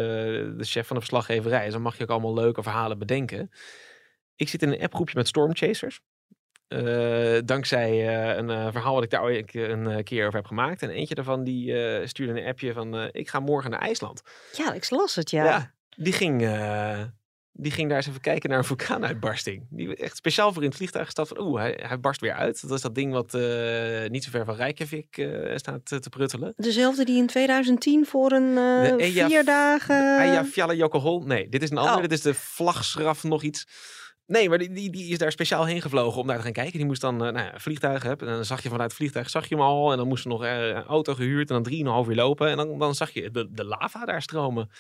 de 0.59 0.65
chef 0.65 0.87
van 0.87 0.97
de 0.97 1.03
verslaggeverij. 1.03 1.65
Dus 1.65 1.73
dan 1.73 1.83
mag 1.83 1.97
je 1.97 2.03
ook 2.03 2.11
allemaal 2.11 2.35
leuke 2.35 2.63
verhalen 2.63 2.99
bedenken. 2.99 3.51
Ik 4.37 4.49
zit 4.49 4.63
in 4.63 4.73
een 4.73 4.83
appgroepje 4.83 5.17
met 5.19 5.29
stormchasers. 5.29 6.01
Eh, 6.75 7.41
dankzij 7.45 7.91
eh, 7.91 8.37
een 8.37 8.51
eh, 8.51 8.69
verhaal 8.71 8.95
wat 8.95 9.03
ik 9.03 9.11
daar 9.11 9.23
ooit 9.23 9.55
een 9.55 10.05
keer 10.05 10.27
over 10.27 10.39
heb 10.39 10.47
gemaakt. 10.47 10.83
En 10.83 10.91
eentje 10.91 11.15
daarvan 11.15 11.45
die 11.45 11.75
stuurde 12.07 12.41
een 12.41 12.47
appje 12.47 12.73
van 12.73 13.09
ik 13.13 13.29
ga 13.29 13.41
morgen 13.41 13.71
naar 13.71 13.81
IJsland. 13.81 14.23
Ja, 14.53 14.73
ik 14.73 14.91
las 14.91 15.15
het, 15.15 15.31
ja. 15.31 15.73
die 15.97 16.13
ging, 16.13 16.39
die 17.53 17.73
ging 17.73 17.89
daar 17.89 17.97
eens 17.97 18.07
even 18.07 18.21
kijken 18.21 18.49
naar 18.49 18.59
een 18.59 18.65
vulkaanuitbarsting. 18.65 19.67
Die 19.71 19.97
echt 19.97 20.17
speciaal 20.17 20.53
voor 20.53 20.63
in 20.63 20.69
het 20.69 20.77
vliegtuig 20.77 21.05
gesteld 21.05 21.29
van 21.29 21.41
oeh, 21.41 21.61
hij, 21.61 21.81
hij 21.83 22.01
barst 22.01 22.21
weer 22.21 22.33
uit. 22.33 22.63
Dat 22.63 22.71
is 22.71 22.81
dat 22.81 22.95
ding 22.95 23.13
wat 23.13 23.33
niet 24.11 24.25
zo 24.25 24.31
ver 24.31 24.45
van 24.45 24.55
Reykjavik 24.55 25.29
staat 25.55 25.85
te 25.85 26.09
pruttelen. 26.11 26.53
Dezelfde 26.57 27.05
die 27.05 27.17
in 27.17 27.27
2010 27.27 28.07
voor 28.07 28.33
een 28.33 28.55
De 28.55 28.95
Eja- 28.99 29.29
vier 29.29 29.45
dagen... 29.45 30.17
Nee, 31.27 31.49
dit 31.49 31.63
is 31.63 31.71
een 31.71 31.79
andere. 31.79 31.97
Oh. 31.97 32.03
Dit 32.03 32.13
is 32.13 32.23
de 32.23 32.35
vlagschraf 32.35 33.25
nog 33.25 33.43
iets. 33.43 33.67
Nee, 34.27 34.49
maar 34.49 34.59
die, 34.59 34.73
die, 34.73 34.91
die 34.91 35.11
is 35.11 35.19
daar 35.19 35.33
speciaal 35.33 35.65
heen 35.65 35.83
gevlogen 35.83 36.21
om 36.21 36.27
daar 36.27 36.37
te 36.37 36.43
gaan 36.43 36.53
kijken. 36.53 36.77
Die 36.77 36.87
moest 36.87 37.01
dan, 37.01 37.15
eh, 37.25 37.33
nou 37.33 37.47
ja, 37.47 37.59
vliegtuig 37.59 38.03
hebben. 38.03 38.29
En 38.29 38.35
dan 38.35 38.45
zag 38.45 38.63
je 38.63 38.69
vanuit 38.69 38.89
het 38.91 38.99
vliegtuig, 38.99 39.31
zag 39.31 39.49
je 39.49 39.55
hem 39.55 39.65
al. 39.65 39.91
En 39.91 39.97
dan 39.99 40.09
moest 40.09 40.25
er 40.25 40.31
nog 40.31 40.45
eh, 40.45 40.67
een 40.67 40.85
auto 40.85 41.15
gehuurd 41.15 41.49
en 41.49 41.55
dan 41.55 41.63
drieënhalf 41.65 42.09
uur 42.09 42.15
lopen. 42.15 42.49
En 42.49 42.57
dan, 42.57 42.79
dan 42.79 42.95
zag 42.95 43.11
je 43.11 43.31
de, 43.31 43.49
de 43.51 43.65
lava 43.65 44.05
daar 44.05 44.23
stromen. 44.23 44.71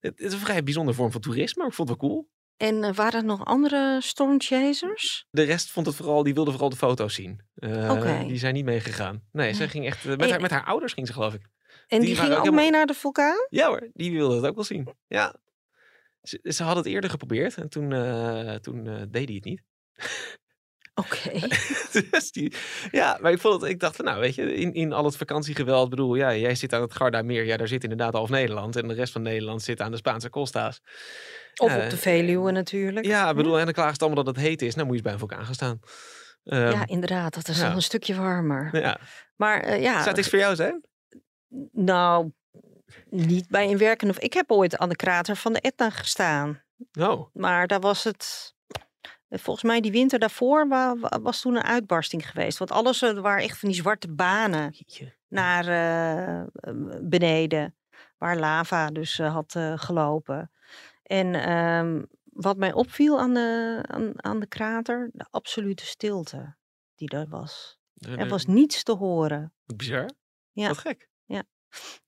Het 0.00 0.20
is 0.20 0.32
een 0.32 0.38
vrij 0.38 0.62
bijzondere 0.62 0.96
vorm 0.96 1.12
van 1.12 1.20
toerisme, 1.20 1.58
maar 1.62 1.68
ik 1.70 1.74
vond 1.76 1.88
het 1.88 2.00
wel 2.00 2.08
cool. 2.10 2.28
En 2.56 2.84
eh, 2.84 2.94
waren 2.94 3.20
er 3.20 3.26
nog 3.26 3.44
andere 3.44 3.98
stormchasers? 4.02 5.26
De 5.30 5.42
rest 5.42 5.70
vond 5.70 5.86
het 5.86 5.94
vooral, 5.94 6.22
die 6.22 6.34
wilde 6.34 6.50
vooral 6.50 6.68
de 6.70 6.76
foto's 6.76 7.14
zien. 7.14 7.40
Oké. 7.90 8.24
Die 8.26 8.38
zijn 8.38 8.54
niet 8.54 8.64
meegegaan. 8.64 9.22
Nee, 9.32 9.52
ze 9.52 9.68
ging 9.68 9.86
echt, 9.86 10.04
met, 10.04 10.20
En- 10.22 10.30
haar, 10.30 10.40
met 10.40 10.50
haar 10.50 10.64
ouders 10.64 10.92
ging 10.92 11.06
ze 11.06 11.12
geloof 11.12 11.34
ik. 11.34 11.40
En 11.86 12.00
Die 12.00 12.14
gingen 12.16 12.30
ook 12.32 12.38
ook 12.38 12.42
mee 12.44 12.50
helemaal- 12.54 12.70
naar 12.70 12.86
de 12.86 12.94
vulkaan? 12.94 13.46
Ja 13.48 13.66
hoor, 13.66 13.90
die 13.92 14.12
wilde 14.12 14.34
het 14.36 14.46
ook 14.46 14.54
wel 14.54 14.64
zien. 14.64 14.88
Ja. 15.06 15.34
Ze, 16.28 16.40
ze 16.42 16.62
hadden 16.62 16.82
het 16.84 16.92
eerder 16.92 17.10
geprobeerd 17.10 17.54
en 17.56 17.68
toen, 17.68 17.92
eh, 17.92 18.54
toen 18.54 18.86
eh, 18.86 19.02
deed 19.10 19.26
hij 19.26 19.34
het 19.34 19.44
niet. 19.44 19.62
Oké. 20.94 21.30
dus 22.10 22.30
die, 22.32 22.54
ja, 22.90 23.18
maar 23.20 23.32
ik, 23.32 23.40
vond 23.40 23.60
het, 23.60 23.70
ik 23.70 23.80
dacht 23.80 23.96
van 23.96 24.04
nou 24.04 24.20
weet 24.20 24.34
je, 24.34 24.54
in, 24.54 24.72
in 24.72 24.92
al 24.92 25.04
het 25.04 25.16
vakantiegeweld, 25.16 25.90
bedoel, 25.90 26.14
ja, 26.14 26.34
jij 26.36 26.54
zit 26.54 26.72
aan 26.72 26.80
het 26.80 26.94
Garda 26.94 27.22
meer, 27.22 27.44
ja, 27.44 27.56
daar 27.56 27.68
zit 27.68 27.82
inderdaad 27.82 28.12
half 28.12 28.28
Nederland 28.28 28.76
en 28.76 28.88
de 28.88 28.94
rest 28.94 29.12
van 29.12 29.22
Nederland 29.22 29.62
zit 29.62 29.80
aan 29.80 29.90
de 29.90 29.96
Spaanse 29.96 30.30
Costa's. 30.30 30.80
Of 31.56 31.70
Eh, 31.70 31.84
op 31.84 31.90
de 31.90 31.96
Veluwe 31.96 32.50
natuurlijk. 32.50 33.06
Ja, 33.06 33.30
ik 33.30 33.36
bedoel, 33.36 33.58
en 33.58 33.64
dan 33.64 33.74
klagen 33.74 33.94
ze 33.94 34.00
allemaal 34.04 34.24
dat 34.24 34.36
het 34.36 34.44
heet 34.44 34.62
is, 34.62 34.74
nou 34.74 34.86
moet 34.86 34.96
je 34.96 35.02
bij 35.02 35.12
een 35.12 35.18
vulkaan 35.18 35.44
gaan 35.44 35.54
staan. 35.54 35.78
Ehm, 36.44 36.70
Ja, 36.70 36.86
inderdaad. 36.86 37.34
Dat 37.34 37.48
is 37.48 37.60
ja. 37.60 37.74
een 37.74 37.82
stukje 37.82 38.14
warmer. 38.14 38.80
ja. 38.80 39.00
Maar 39.36 39.60
eh, 39.60 39.82
ja, 39.82 39.94
Zou 39.94 40.08
het 40.08 40.18
iets 40.18 40.28
voor 40.28 40.38
jou 40.38 40.54
zijn? 40.54 40.84
nou, 41.72 42.32
niet 43.10 43.48
bij 43.48 43.70
een 43.70 43.78
werkende... 43.78 44.14
Ik 44.18 44.32
heb 44.32 44.50
ooit 44.50 44.76
aan 44.78 44.88
de 44.88 44.96
krater 44.96 45.36
van 45.36 45.52
de 45.52 45.60
Etna 45.60 45.90
gestaan. 45.90 46.62
Oh, 47.00 47.26
Maar 47.32 47.66
daar 47.66 47.80
was 47.80 48.04
het... 48.04 48.54
Volgens 49.30 49.64
mij 49.64 49.80
die 49.80 49.90
winter 49.92 50.18
daarvoor 50.18 50.68
wa- 50.68 50.96
wa- 50.98 51.20
was 51.22 51.40
toen 51.40 51.56
een 51.56 51.62
uitbarsting 51.62 52.30
geweest. 52.30 52.58
Want 52.58 52.70
alles, 52.70 53.02
eh, 53.02 53.08
er 53.16 53.20
waren 53.22 53.42
echt 53.42 53.58
van 53.58 53.68
die 53.68 53.78
zwarte 53.78 54.08
banen 54.12 54.70
jeetje. 54.70 55.14
naar 55.28 55.66
eh, 55.66 56.72
beneden. 57.02 57.76
Waar 58.18 58.36
lava 58.36 58.86
dus 58.90 59.18
eh, 59.18 59.32
had 59.32 59.56
gelopen. 59.74 60.50
En 61.02 61.34
ehm, 61.34 62.02
wat 62.22 62.56
mij 62.56 62.72
opviel 62.72 63.20
aan 63.20 63.34
de, 63.34 63.78
aan, 63.86 64.24
aan 64.24 64.40
de 64.40 64.46
krater, 64.46 65.10
de 65.12 65.26
absolute 65.30 65.86
stilte 65.86 66.56
die 66.94 67.08
er 67.08 67.28
was. 67.28 67.78
Er 68.00 68.28
was 68.28 68.46
niets 68.46 68.82
te 68.82 68.92
horen. 68.92 69.52
Bizar. 69.64 70.10
Ja. 70.52 70.68
Wat 70.68 70.78
gek. 70.78 71.08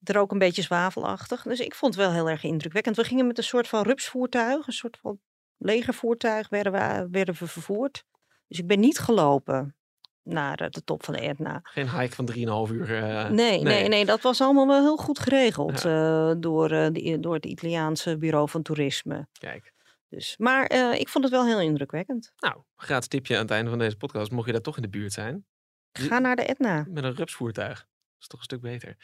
Er 0.02 0.18
ook 0.18 0.32
een 0.32 0.38
beetje 0.38 0.62
zwavelachtig. 0.62 1.42
Dus 1.42 1.60
ik 1.60 1.74
vond 1.74 1.94
het 1.94 2.04
wel 2.04 2.12
heel 2.12 2.28
erg 2.28 2.42
indrukwekkend. 2.42 2.96
We 2.96 3.04
gingen 3.04 3.26
met 3.26 3.38
een 3.38 3.44
soort 3.44 3.68
van 3.68 3.82
rupsvoertuig, 3.82 4.66
een 4.66 4.72
soort 4.72 4.98
van 5.00 5.20
legervoertuig, 5.56 6.48
werden 6.48 6.72
we, 6.72 7.08
werden 7.10 7.34
we 7.38 7.46
vervoerd. 7.46 8.04
Dus 8.48 8.58
ik 8.58 8.66
ben 8.66 8.80
niet 8.80 8.98
gelopen 8.98 9.74
naar 10.22 10.60
eh, 10.60 10.68
de 10.70 10.84
top 10.84 11.04
van 11.04 11.14
de 11.14 11.20
Etna. 11.20 11.60
Geen 11.62 11.90
hike 11.98 12.14
van 12.14 12.30
3,5 12.68 12.72
uur. 12.72 12.96
eh, 13.02 13.30
Nee, 13.30 13.62
nee, 13.62 13.88
nee, 13.88 14.04
dat 14.04 14.20
was 14.20 14.40
allemaal 14.40 14.66
wel 14.66 14.80
heel 14.80 14.96
goed 14.96 15.18
geregeld 15.18 15.84
eh, 15.84 16.32
door, 16.38 16.68
de, 16.68 17.16
door 17.20 17.34
het 17.34 17.46
Italiaanse 17.46 18.18
Bureau 18.18 18.48
van 18.48 18.62
Toerisme. 18.62 19.28
Kijk. 19.38 19.72
Dus, 20.08 20.34
maar 20.38 20.70
ik 20.98 21.08
vond 21.08 21.24
het 21.24 21.32
wel 21.32 21.46
heel 21.46 21.60
indrukwekkend. 21.60 22.32
Nou, 22.36 22.62
gratis 22.76 23.08
tipje 23.08 23.34
aan 23.34 23.42
het 23.42 23.50
einde 23.50 23.70
van 23.70 23.78
deze 23.78 23.96
podcast. 23.96 24.30
Mocht 24.30 24.46
je 24.46 24.52
daar 24.52 24.60
toch 24.60 24.76
in 24.76 24.82
de 24.82 24.88
buurt 24.88 25.12
zijn, 25.12 25.46
Ga 25.92 26.18
naar 26.18 26.36
de 26.36 26.42
Etna. 26.42 26.86
met 26.88 27.04
een 27.04 27.14
rupsvoertuig. 27.14 27.86
Dat 28.20 28.28
is 28.30 28.38
toch 28.38 28.38
een 28.38 28.44
stuk 28.44 28.60
beter. 28.60 28.96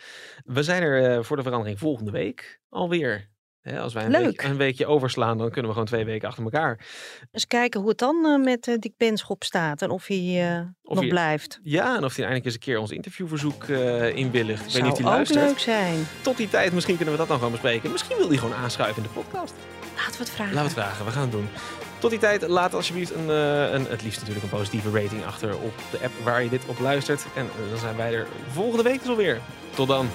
We 0.45 0.63
zijn 0.63 0.83
er 0.83 1.11
eh, 1.17 1.23
voor 1.23 1.37
de 1.37 1.43
verandering 1.43 1.79
volgende 1.79 2.11
week 2.11 2.61
alweer. 2.69 3.29
Hè, 3.61 3.81
als 3.81 3.93
wij 3.95 4.05
een, 4.05 4.11
week- 4.25 4.43
een 4.43 4.57
weekje 4.57 4.87
overslaan, 4.87 5.39
dan 5.39 5.47
kunnen 5.47 5.65
we 5.67 5.73
gewoon 5.73 5.87
twee 5.87 6.05
weken 6.05 6.29
achter 6.29 6.45
elkaar. 6.45 6.87
Eens 7.31 7.47
kijken 7.47 7.81
hoe 7.81 7.89
het 7.89 7.99
dan 7.99 8.27
eh, 8.27 8.45
met 8.45 8.69
eh, 8.69 8.75
Dick 8.79 8.97
Benschop 8.97 9.45
staat 9.45 9.83
en 9.83 9.91
of 9.91 10.07
hij 10.07 10.65
Of 10.83 10.91
nog 10.95 10.99
hij- 11.01 11.09
blijft. 11.09 11.61
Ja, 11.63 11.97
en 11.97 12.05
of 12.05 12.11
hij 12.17 12.25
eindelijk 12.25 12.45
eens 12.45 12.55
een 12.55 12.61
keer 12.61 12.79
ons 12.79 12.91
interviewverzoek 12.91 13.65
inwilligt. 13.65 14.67
Ik 14.67 14.73
weet 14.73 14.83
niet 14.83 14.93
of 14.93 14.99
Zou 14.99 15.03
hij 15.03 15.03
ook 15.03 15.03
luistert. 15.03 15.45
leuk 15.45 15.59
zijn. 15.59 16.05
Tot 16.23 16.37
die 16.37 16.49
tijd, 16.49 16.73
misschien 16.73 16.95
kunnen 16.97 17.13
we 17.15 17.19
dat 17.21 17.29
dan 17.29 17.37
gewoon 17.37 17.53
bespreken. 17.53 17.91
Misschien 17.93 18.17
wil 18.17 18.29
hij 18.29 18.37
gewoon 18.37 18.55
aanschuiven 18.55 19.03
in 19.03 19.09
de 19.09 19.15
podcast. 19.21 19.55
Laten 19.97 20.13
we 20.13 20.19
het 20.19 20.31
vragen. 20.31 20.55
Laten 20.55 20.75
we 20.75 20.81
het 20.81 20.87
vragen, 20.89 21.05
we 21.05 21.11
gaan 21.11 21.23
het 21.23 21.33
doen. 21.33 21.49
Tot 21.99 22.11
die 22.11 22.19
tijd, 22.19 22.49
laat 22.49 22.75
alsjeblieft 22.75 23.15
een, 23.15 23.31
eh, 23.31 23.73
een, 23.73 23.87
het 23.89 24.03
liefst 24.03 24.19
natuurlijk 24.19 24.45
een 24.45 24.59
positieve 24.59 24.91
rating 24.91 25.25
achter 25.25 25.55
op 25.55 25.75
de 25.91 25.99
app 26.03 26.13
waar 26.25 26.43
je 26.43 26.49
dit 26.49 26.63
op 26.67 26.79
luistert. 26.79 27.27
En 27.35 27.49
dan 27.71 27.79
zijn 27.79 27.97
wij 27.97 28.15
er 28.15 28.27
volgende 28.53 28.83
week 28.83 29.01
dus 29.01 29.09
alweer. 29.09 29.41
Tot 29.75 29.89
dan. 29.89 30.09